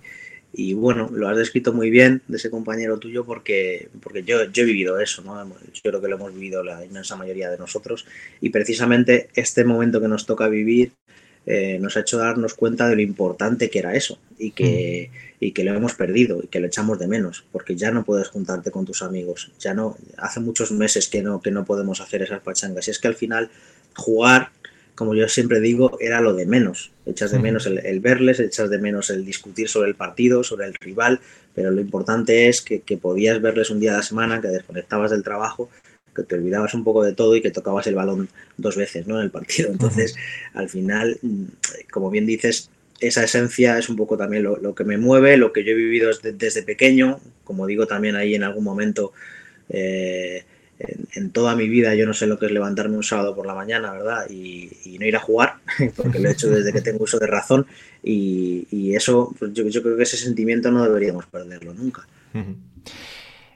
bueno, 0.75 1.09
lo 1.13 1.29
has 1.29 1.37
descrito 1.37 1.73
muy 1.73 1.91
bien 1.91 2.23
de 2.29 2.37
ese 2.37 2.51
compañero 2.51 2.99
tuyo 2.99 3.25
porque, 3.25 3.89
porque 4.03 4.23
yo, 4.23 4.45
yo 4.51 4.63
he 4.63 4.67
vivido 4.67 5.01
eso, 5.01 5.23
¿no? 5.23 5.43
Yo 5.45 5.83
creo 5.83 6.01
que 6.01 6.09
lo 6.09 6.17
hemos 6.17 6.35
vivido 6.35 6.63
la 6.63 6.85
inmensa 6.85 7.17
mayoría 7.17 7.51
de 7.51 7.59
nosotros 7.59 8.07
y 8.41 8.51
precisamente 8.51 9.31
este 9.35 9.65
momento 9.65 10.01
que 10.01 10.09
nos 10.09 10.27
toca 10.27 10.49
vivir 10.49 10.93
eh, 11.45 11.79
nos 11.81 11.97
ha 11.97 12.01
hecho 12.01 12.19
darnos 12.19 12.55
cuenta 12.55 12.89
de 12.89 12.95
lo 12.95 13.03
importante 13.03 13.69
que 13.69 13.81
era 13.81 13.97
eso 13.97 14.17
y 14.39 14.53
que, 14.53 15.11
mm. 15.11 15.45
y 15.45 15.53
que 15.53 15.65
lo 15.65 15.75
hemos 15.75 15.95
perdido 15.95 16.41
y 16.41 16.47
que 16.47 16.61
lo 16.61 16.69
echamos 16.69 17.01
de 17.01 17.09
menos 17.09 17.45
porque 17.51 17.75
ya 17.75 17.91
no 17.91 18.05
puedes 18.05 18.29
juntarte 18.29 18.71
con 18.71 18.85
tus 18.85 19.03
amigos, 19.03 19.51
ya 19.59 19.75
no, 19.75 19.97
hace 20.19 20.39
muchos 20.39 20.71
meses 20.71 21.09
que 21.09 21.21
no, 21.21 21.41
que 21.41 21.51
no 21.51 21.65
podemos 21.65 22.01
hacer 22.01 22.23
esas 22.23 22.43
pachangas 22.43 22.87
y 22.87 22.93
es 22.93 23.01
que 23.01 23.09
al 23.09 23.17
final 23.17 23.51
jugar 23.97 24.51
como 24.95 25.15
yo 25.15 25.29
siempre 25.29 25.61
digo, 25.61 25.99
era 26.01 26.21
lo 26.21 26.35
de 26.35 26.47
menos. 26.47 26.93
Echas 27.07 27.33
de 27.33 27.39
menos 27.39 27.67
el, 27.67 28.01
verles, 28.01 28.41
echas 28.41 28.71
de 28.71 28.79
menos 28.79 29.11
el 29.11 29.25
discutir 29.25 29.69
sobre 29.69 29.89
el 29.89 29.95
partido, 29.95 30.45
sobre 30.45 30.67
el 30.67 30.75
rival, 30.75 31.21
pero 31.55 31.71
lo 31.71 31.81
importante 31.81 32.49
es 32.49 32.63
que, 32.63 32.81
podías 32.97 33.41
verles 33.41 33.71
un 33.71 33.81
día 33.81 33.95
a 33.95 33.99
la 33.99 34.03
semana, 34.03 34.41
que 34.41 34.49
desconectabas 34.49 35.11
del 35.11 35.23
trabajo, 35.23 35.71
que 36.15 36.23
te 36.23 36.35
olvidabas 36.35 36.75
un 36.75 36.85
poco 36.85 37.03
de 37.03 37.15
todo 37.15 37.35
y 37.37 37.43
que 37.43 37.51
tocabas 37.51 37.87
el 37.87 37.95
balón 37.95 38.29
dos 38.59 38.77
veces 38.77 39.07
¿no? 39.07 39.17
en 39.17 39.25
el 39.25 39.31
partido. 39.31 39.71
Entonces, 39.73 40.15
al 40.53 40.69
final, 40.69 41.19
mm, 41.23 41.45
como 41.91 42.11
bien 42.11 42.27
dices, 42.27 42.71
esa 43.01 43.25
esencia 43.25 43.79
es 43.79 43.89
un 43.89 43.97
poco 43.97 44.17
también 44.17 44.45
lo, 44.45 44.75
que 44.75 44.85
me 44.85 44.99
mueve, 44.99 45.37
lo 45.37 45.53
que 45.53 45.65
yo 45.65 45.73
he 45.73 45.75
vivido 45.75 46.11
desde, 46.23 46.63
pequeño, 46.63 47.19
como 47.45 47.67
digo 47.67 47.87
también 47.87 48.15
ahí 48.15 48.35
en 48.35 48.45
algún 48.45 48.63
momento. 48.63 49.13
Eh, 49.69 50.45
en, 51.15 51.31
toda 51.31 51.57
mi 51.57 51.69
vida 51.69 51.95
yo 51.95 52.07
no 52.07 52.15
sé 52.15 52.27
lo 52.27 52.39
que 52.39 52.47
es 52.47 52.53
levantarme 52.53 52.97
un 52.97 53.03
sábado 53.03 53.35
por 53.35 53.47
la 53.47 53.55
mañana, 53.55 53.93
¿verdad? 53.93 54.29
Y, 54.31 54.71
no 54.99 55.07
ir 55.07 55.17
a 55.17 55.21
jugar, 55.21 55.55
porque 55.97 56.19
lo 56.19 56.29
he 56.29 56.33
hecho 56.33 56.49
desde 56.49 56.73
que 56.73 56.81
tengo 56.81 57.05
uso 57.05 57.19
de 57.19 57.27
razón. 57.27 57.67
Y, 58.03 58.95
eso, 58.95 59.35
pues 59.39 59.53
yo, 59.53 59.83
creo 59.83 59.97
que 59.97 60.03
ese 60.03 60.17
sentimiento 60.17 60.71
no 60.71 60.85
deberíamos 60.85 61.27
perderlo 61.27 61.73
nunca. 61.75 62.07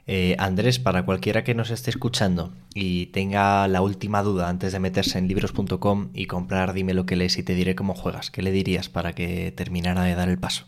Eh, 0.07 0.35
Andrés, 0.39 0.79
para 0.79 1.03
cualquiera 1.03 1.43
que 1.43 1.53
nos 1.53 1.69
esté 1.69 1.89
escuchando 1.89 2.53
y 2.73 3.07
tenga 3.07 3.67
la 3.67 3.81
última 3.81 4.23
duda 4.23 4.49
antes 4.49 4.71
de 4.71 4.79
meterse 4.79 5.19
en 5.19 5.27
libros.com 5.27 6.09
y 6.13 6.25
comprar 6.25 6.73
Dime 6.73 6.93
lo 6.93 7.05
que 7.05 7.17
lees 7.17 7.37
y 7.37 7.43
te 7.43 7.55
diré 7.55 7.75
cómo 7.75 7.93
juegas, 7.93 8.31
¿qué 8.31 8.41
le 8.41 8.51
dirías 8.51 8.87
para 8.87 9.13
que 9.13 9.51
terminara 9.55 10.03
de 10.03 10.15
dar 10.15 10.29
el 10.29 10.39
paso? 10.39 10.65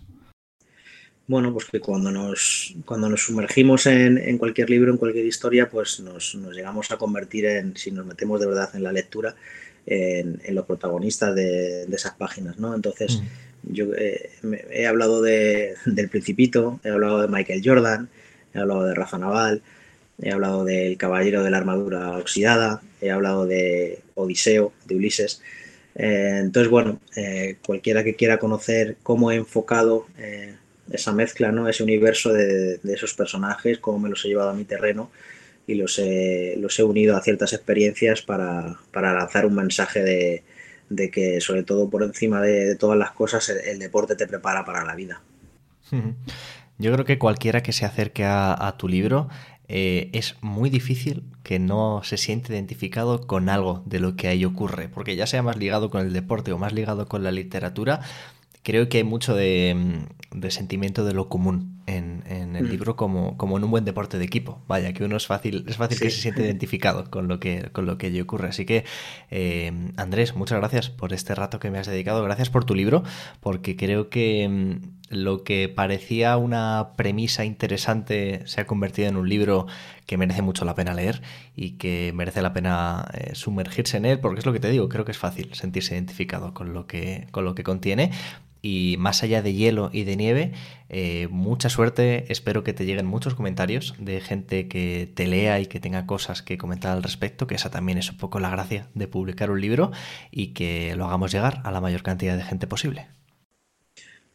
Bueno, 1.30 1.54
pues 1.54 1.66
que 1.66 1.80
cuando 1.80 2.10
nos, 2.10 2.74
cuando 2.86 3.08
nos 3.08 3.22
sumergimos 3.22 3.86
en, 3.86 4.40
cualquier 4.40 4.68
libro, 4.68 4.92
en 4.92 4.98
cualquier 4.98 5.28
historia, 5.28 5.70
pues 5.70 6.00
nos, 6.00 6.34
llegamos 6.34 6.90
a 6.90 6.98
convertir 6.98 7.46
en, 7.46 7.78
si 7.78 7.92
nos 7.92 8.04
metemos 8.04 8.40
de 8.40 8.48
verdad 8.48 8.72
en 8.74 8.82
la 8.82 8.92
lectura, 8.92 9.36
en, 9.86 10.40
los 10.56 10.66
protagonistas 10.66 11.36
de, 11.36 11.84
esas 11.84 12.16
páginas, 12.16 12.58
¿no? 12.58 12.74
Entonces, 12.74 13.22
mm. 13.22 13.74
yo 13.74 13.94
eh, 13.96 14.32
he 14.72 14.88
hablado 14.88 15.22
de, 15.22 15.76
del 15.86 16.10
Principito, 16.10 16.80
he 16.84 16.90
hablado 16.90 17.22
de 17.22 17.28
Michael 17.28 17.62
Jordan, 17.64 18.10
he 18.56 18.58
hablado 18.58 18.86
de 18.86 18.96
Rafa 18.96 19.20
Naval, 19.20 19.62
he 20.20 20.32
hablado 20.32 20.66
del 20.66 20.98
Caballero 20.98 21.44
de 21.44 21.52
la 21.52 21.58
Armadura 21.58 22.18
Oxidada, 22.18 22.82
he 23.02 23.12
hablado 23.12 23.46
de 23.46 24.02
Odiseo, 24.16 24.74
de 24.88 24.96
Ulises. 24.96 25.44
Eh, 25.94 26.40
entonces, 26.40 26.72
bueno, 26.72 27.00
eh, 27.16 27.58
cualquiera 27.64 28.04
que 28.04 28.16
quiera 28.16 28.40
conocer 28.40 28.98
cómo 29.04 29.32
he 29.32 29.36
enfocado 29.36 30.08
esa 30.92 31.14
mezcla, 31.14 31.52
¿no? 31.52 31.68
ese 31.68 31.84
universo 31.84 32.34
de, 32.34 32.80
esos 32.84 33.14
personajes, 33.14 33.80
cómo 33.80 34.00
me 34.00 34.10
los 34.10 34.24
he 34.26 34.30
llevado 34.30 34.50
a 34.50 34.54
mi 34.54 34.66
terreno 34.66 35.12
y 35.68 35.76
los 35.76 36.00
he, 36.00 36.56
los 36.58 36.78
he 36.80 36.84
unido 36.84 37.16
a 37.16 37.22
ciertas 37.22 37.54
experiencias 37.54 38.22
para, 38.22 38.78
lanzar 38.94 39.46
un 39.46 39.56
mensaje 39.56 40.44
de, 40.90 41.12
que, 41.12 41.42
sobre 41.42 41.64
todo 41.64 41.90
por 41.90 42.04
encima 42.04 42.42
de, 42.42 42.76
todas 42.76 42.98
las 42.98 43.12
cosas, 43.12 43.50
el, 43.50 43.80
deporte 43.80 44.16
te 44.16 44.28
prepara 44.28 44.66
para 44.66 44.84
la 44.84 44.96
vida. 44.96 45.22
Yo 46.80 46.94
creo 46.94 47.06
que 47.06 47.20
cualquiera 47.20 47.62
que 47.62 47.74
se 47.74 47.86
acerque 47.86 48.24
a, 48.26 48.76
tu 48.78 48.88
libro 48.88 49.28
eh, 49.68 50.10
es 50.14 50.38
muy 50.42 50.70
difícil 50.70 51.24
que 51.44 51.60
no 51.60 52.02
se 52.04 52.18
siente 52.18 52.54
identificado 52.54 53.28
con 53.28 53.50
algo 53.50 53.84
de 53.86 54.00
lo 54.00 54.16
que 54.16 54.30
ahí 54.30 54.46
ocurre, 54.46 54.88
porque 54.88 55.18
ya 55.18 55.28
sea 55.28 55.44
más 55.44 55.58
ligado 55.58 55.90
con 55.90 56.02
el 56.02 56.14
deporte 56.14 56.54
o 56.54 56.58
más 56.58 56.72
ligado 56.72 57.08
con 57.08 57.22
la 57.22 57.32
literatura, 57.32 58.00
creo 58.64 58.90
que 58.90 58.98
hay 58.98 59.04
mucho 59.04 59.36
de, 59.36 59.76
mm, 60.32 60.48
sentimiento 60.50 61.06
de 61.06 61.14
lo 61.14 61.30
común 61.30 61.82
en, 61.88 62.24
el 62.56 62.66
mm. 62.66 62.70
libro 62.70 62.96
como, 62.96 63.38
como, 63.38 63.58
en 63.58 63.64
un 63.64 63.72
buen 63.72 63.86
deporte 63.86 64.18
de 64.18 64.26
equipo. 64.26 64.62
Vaya, 64.68 64.94
que 64.94 65.04
uno 65.04 65.18
es 65.18 65.26
fácil, 65.26 65.66
es 65.68 65.78
fácil 65.78 66.00
que 66.00 66.10
se 66.10 66.22
siente 66.22 66.44
identificado 66.44 67.10
con 67.10 67.28
lo 67.28 67.40
que, 67.40 67.70
con 67.72 67.86
lo 67.86 67.98
que 67.98 68.08
allí 68.08 68.22
ocurre. 68.22 68.50
Así 68.50 68.66
que, 68.66 68.86
eh, 69.32 69.72
Andrés, 69.98 70.36
muchas 70.36 70.60
gracias 70.60 70.90
por 70.90 71.14
este 71.14 71.34
rato 71.36 71.60
que 71.60 71.72
me 71.72 71.80
has 71.80 71.88
dedicado. 71.88 72.24
Gracias 72.24 72.50
por 72.50 72.66
tu 72.66 72.76
libro, 72.76 73.04
porque 73.40 73.76
creo 73.76 74.10
que 74.10 74.48
mm, 74.48 75.00
lo 75.10 75.44
que 75.44 75.70
parecía 75.70 76.38
una 76.38 76.92
premisa 76.96 77.44
interesante 77.46 78.44
se 78.46 78.62
ha 78.62 78.68
convertido 78.68 79.08
en 79.08 79.18
un 79.18 79.28
libro 79.28 79.66
que 80.06 80.18
merece 80.18 80.42
mucho 80.42 80.66
la 80.66 80.76
pena 80.76 80.94
leer 80.94 81.22
y 81.56 81.72
que 81.72 82.12
merece 82.14 82.42
la 82.42 82.54
pena 82.54 83.08
eh, 83.14 83.34
sumergirse 83.34 83.98
en 83.98 84.06
él, 84.06 84.20
porque 84.20 84.40
es 84.40 84.46
lo 84.46 84.54
que 84.54 84.60
te 84.60 84.70
digo, 84.70 84.90
creo 84.90 85.06
que 85.06 85.12
es 85.12 85.18
fácil 85.18 85.54
sentirse 85.54 85.96
identificado 85.96 86.54
con 86.54 86.74
lo 86.74 86.86
que, 86.86 87.28
con 87.32 87.46
lo 87.46 87.56
que 87.56 87.64
contiene 87.64 88.12
y 88.62 88.96
más 89.00 89.24
allá 89.24 89.42
de 89.42 89.54
hielo 89.54 89.90
y 89.94 90.04
de 90.04 90.16
nieve, 90.16 90.52
eh, 90.90 91.28
mucha 91.32 91.70
suerte. 91.70 92.32
Espero 92.32 92.64
que 92.64 92.74
te 92.74 92.86
lleguen 92.86 93.06
muchos 93.06 93.36
comentarios 93.36 93.96
de 94.00 94.22
gente 94.22 94.68
que 94.68 95.12
te 95.14 95.28
lea 95.28 95.60
y 95.60 95.66
que 95.68 95.80
tenga 95.80 96.06
cosas 96.06 96.42
que 96.42 96.58
comentar 96.58 96.92
al 96.92 97.04
respecto, 97.04 97.48
que 97.48 97.56
esa 97.56 97.70
también 97.70 97.98
es 97.98 98.10
un 98.10 98.18
poco 98.18 98.40
la 98.40 98.50
gracia 98.50 98.88
de 98.94 99.08
publicar 99.08 99.52
un 99.52 99.62
libro 99.62 99.92
y 100.32 100.48
que 100.48 100.96
lo 100.96 101.06
hagamos 101.06 101.32
llegar 101.32 101.62
a 101.64 101.72
la 101.72 101.82
mayor 101.82 102.04
cantidad 102.04 102.38
de 102.38 102.44
gente 102.44 102.68
posible. 102.68 103.19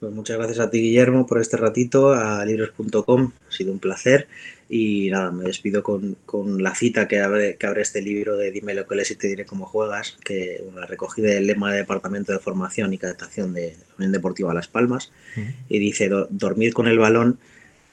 Pues 0.04 0.14
muchas 0.14 0.36
gracias 0.36 0.58
a 0.58 0.68
ti, 0.68 0.82
Guillermo, 0.82 1.26
por 1.26 1.40
este 1.40 1.56
ratito, 1.56 2.12
a 2.12 2.44
libros.com. 2.44 3.32
Ha 3.48 3.50
sido 3.50 3.72
un 3.72 3.78
placer. 3.78 4.28
Y 4.68 5.08
nada, 5.10 5.30
me 5.30 5.44
despido 5.44 5.82
con, 5.82 6.18
la 6.62 6.74
cita 6.74 7.08
que 7.08 7.20
abre, 7.20 7.56
que 7.56 7.66
abre 7.66 7.80
este 7.80 8.02
libro 8.02 8.36
de 8.36 8.50
Dime 8.50 8.74
lo 8.74 8.86
que 8.86 8.96
lees 8.96 9.12
y 9.12 9.16
te 9.16 9.28
diré 9.28 9.46
cómo 9.46 9.64
juegas, 9.64 10.18
que 10.22 10.62
la 10.74 10.84
recogí 10.84 11.22
del 11.22 11.46
lema 11.46 11.72
del 11.72 11.84
Departamento 11.84 12.32
de 12.32 12.38
Formación 12.38 12.92
y 12.92 12.98
Captación 12.98 13.54
de 13.54 13.78
la 13.78 13.94
Unión 13.96 14.12
Deportiva 14.12 14.52
Las 14.52 14.68
Palmas. 14.68 15.10
Y 15.70 15.78
dice: 15.78 16.10
dormir 16.28 16.74
con 16.74 16.86
el 16.86 16.98
balón 16.98 17.38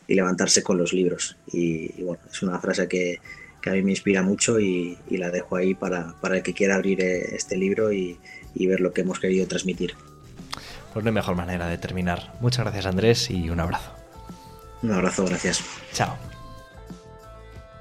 y 0.06 0.16
levantarse 0.16 0.64
con 0.64 0.78
los 0.78 0.92
libros. 0.92 1.38
Y, 1.54 1.94
bueno, 2.04 2.22
es 2.30 2.44
una 2.44 2.60
frase 2.60 2.90
que, 2.90 3.22
a 3.66 3.72
mí 3.72 3.84
me 3.84 3.92
inspira 3.92 4.22
mucho 4.22 4.60
y, 4.60 4.98
la 5.12 5.32
dejo 5.32 5.56
ahí 5.56 5.76
para, 5.76 6.14
el 6.30 6.44
que 6.44 6.54
quiera 6.54 6.76
abrir 6.76 7.00
eh, 7.00 7.36
este 7.36 7.56
libro 7.56 7.94
y 7.94 8.18
ver 8.54 8.82
lo 8.82 8.92
que 8.92 9.00
hemos 9.00 9.18
querido 9.18 9.48
transmitir. 9.48 9.94
Pues 10.94 11.04
no 11.04 11.10
hay 11.10 11.14
mejor 11.16 11.36
manera 11.36 11.68
de 11.68 11.78
terminar. 11.78 12.34
Muchas 12.40 12.66
gracias 12.66 12.86
Andrés 12.86 13.30
y 13.30 13.50
un 13.50 13.60
abrazo. 13.60 13.92
Un 14.84 14.92
abrazo, 14.92 15.26
gracias. 15.26 15.64
Chao. 15.94 16.16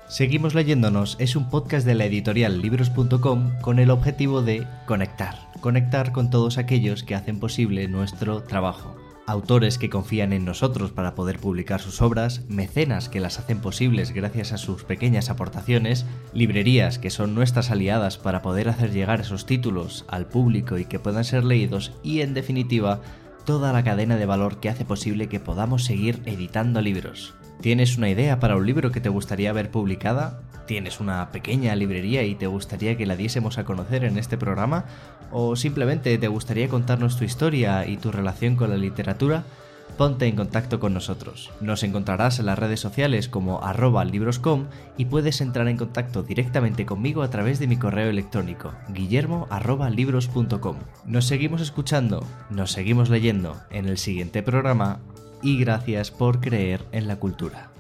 Seguimos 0.09 0.55
leyéndonos 0.55 1.17
es 1.21 1.37
un 1.37 1.49
podcast 1.49 1.87
de 1.87 1.95
la 1.95 2.05
editorial 2.05 2.61
libros.com 2.61 3.61
con 3.61 3.79
el 3.79 3.91
objetivo 3.91 4.43
de 4.43 4.67
conectar, 4.87 5.37
conectar 5.61 6.13
con 6.13 6.31
todos 6.31 6.59
aquellos 6.59 7.05
que 7.05 7.15
hacen 7.15 7.39
posible 7.39 7.87
nuestro 7.87 8.43
trabajo 8.43 8.97
autores 9.31 9.79
que 9.79 9.91
confían 9.91 10.33
en 10.33 10.45
nosotros 10.45 10.91
para 10.91 11.15
poder 11.15 11.39
publicar 11.39 11.81
sus 11.81 12.03
obras, 12.03 12.43
mecenas 12.49 13.09
que 13.09 13.21
las 13.21 13.39
hacen 13.39 13.61
posibles 13.61 14.13
gracias 14.13 14.53
a 14.53 14.59
sus 14.59 14.85
pequeñas 14.85 15.31
aportaciones, 15.31 16.07
librerías 16.33 16.99
que 16.99 17.11
son 17.11 17.35
nuestras 17.35 17.71
aliadas 17.71 18.19
para 18.19 18.43
poder 18.43 18.69
hacer 18.69 18.93
llegar 18.93 19.21
esos 19.21 19.47
títulos 19.47 20.05
al 20.09 20.27
público 20.27 20.79
y 20.79 20.85
que 20.85 20.99
puedan 20.99 21.25
ser 21.25 21.45
leídos 21.45 21.93
y 22.03 22.21
en 22.21 22.35
definitiva 22.35 23.01
toda 23.45 23.73
la 23.73 23.85
cadena 23.85 24.17
de 24.17 24.27
valor 24.27 24.61
que 24.61 24.69
hace 24.69 24.85
posible 24.85 25.29
que 25.29 25.41
podamos 25.41 25.85
seguir 25.85 26.21
editando 26.27 26.81
libros. 26.81 27.35
¿Tienes 27.61 27.99
una 27.99 28.09
idea 28.09 28.41
para 28.41 28.57
un 28.57 28.65
libro 28.65 28.91
que 28.91 29.03
te 29.03 29.11
gustaría 29.11 29.53
ver 29.53 29.71
publicada? 29.71 30.41
¿Tienes 30.67 30.99
una 30.99 31.31
pequeña 31.31 31.77
librería 31.77 32.23
y 32.23 32.35
te 32.35 32.47
gustaría 32.47 32.97
que 32.97 33.05
la 33.05 33.17
diésemos 33.17 33.59
a 33.59 33.65
conocer 33.65 34.05
en 34.05 34.17
este 34.17 34.39
programa? 34.39 34.87
¿O 35.31 35.57
simplemente 35.57 36.17
te 36.17 36.29
gustaría 36.29 36.71
contarnos 36.71 37.19
tu 37.19 37.25
historia 37.25 37.87
y 37.87 37.99
tu 37.99 38.11
relación 38.11 38.57
con 38.57 38.71
la 38.71 38.79
literatura? 38.79 39.45
Ponte 39.99 40.27
en 40.27 40.37
contacto 40.37 40.81
con 40.81 40.95
nosotros. 40.95 41.51
Nos 41.61 41.83
encontrarás 41.83 42.39
en 42.39 42.47
las 42.47 42.59
redes 42.59 42.81
sociales 42.81 43.29
como 43.29 43.63
arroba 43.63 44.07
libroscom 44.07 44.69
y 44.97 45.05
puedes 45.05 45.43
entrar 45.43 45.69
en 45.69 45.77
contacto 45.77 46.23
directamente 46.23 46.87
conmigo 46.87 47.23
a 47.23 47.29
través 47.29 47.59
de 47.59 47.67
mi 47.67 47.77
correo 47.77 48.09
electrónico 48.09 48.73
guillermo 48.89 49.47
Nos 51.05 51.27
seguimos 51.27 51.61
escuchando, 51.61 52.27
nos 52.49 52.73
seguimos 52.73 53.11
leyendo 53.11 53.61
en 53.71 53.87
el 53.87 53.99
siguiente 53.99 54.43
programa 54.43 55.01
y 55.43 55.59
gracias 55.59 56.11
por 56.11 56.41
creer 56.41 56.83
en 56.93 57.09
la 57.09 57.17
cultura. 57.17 57.71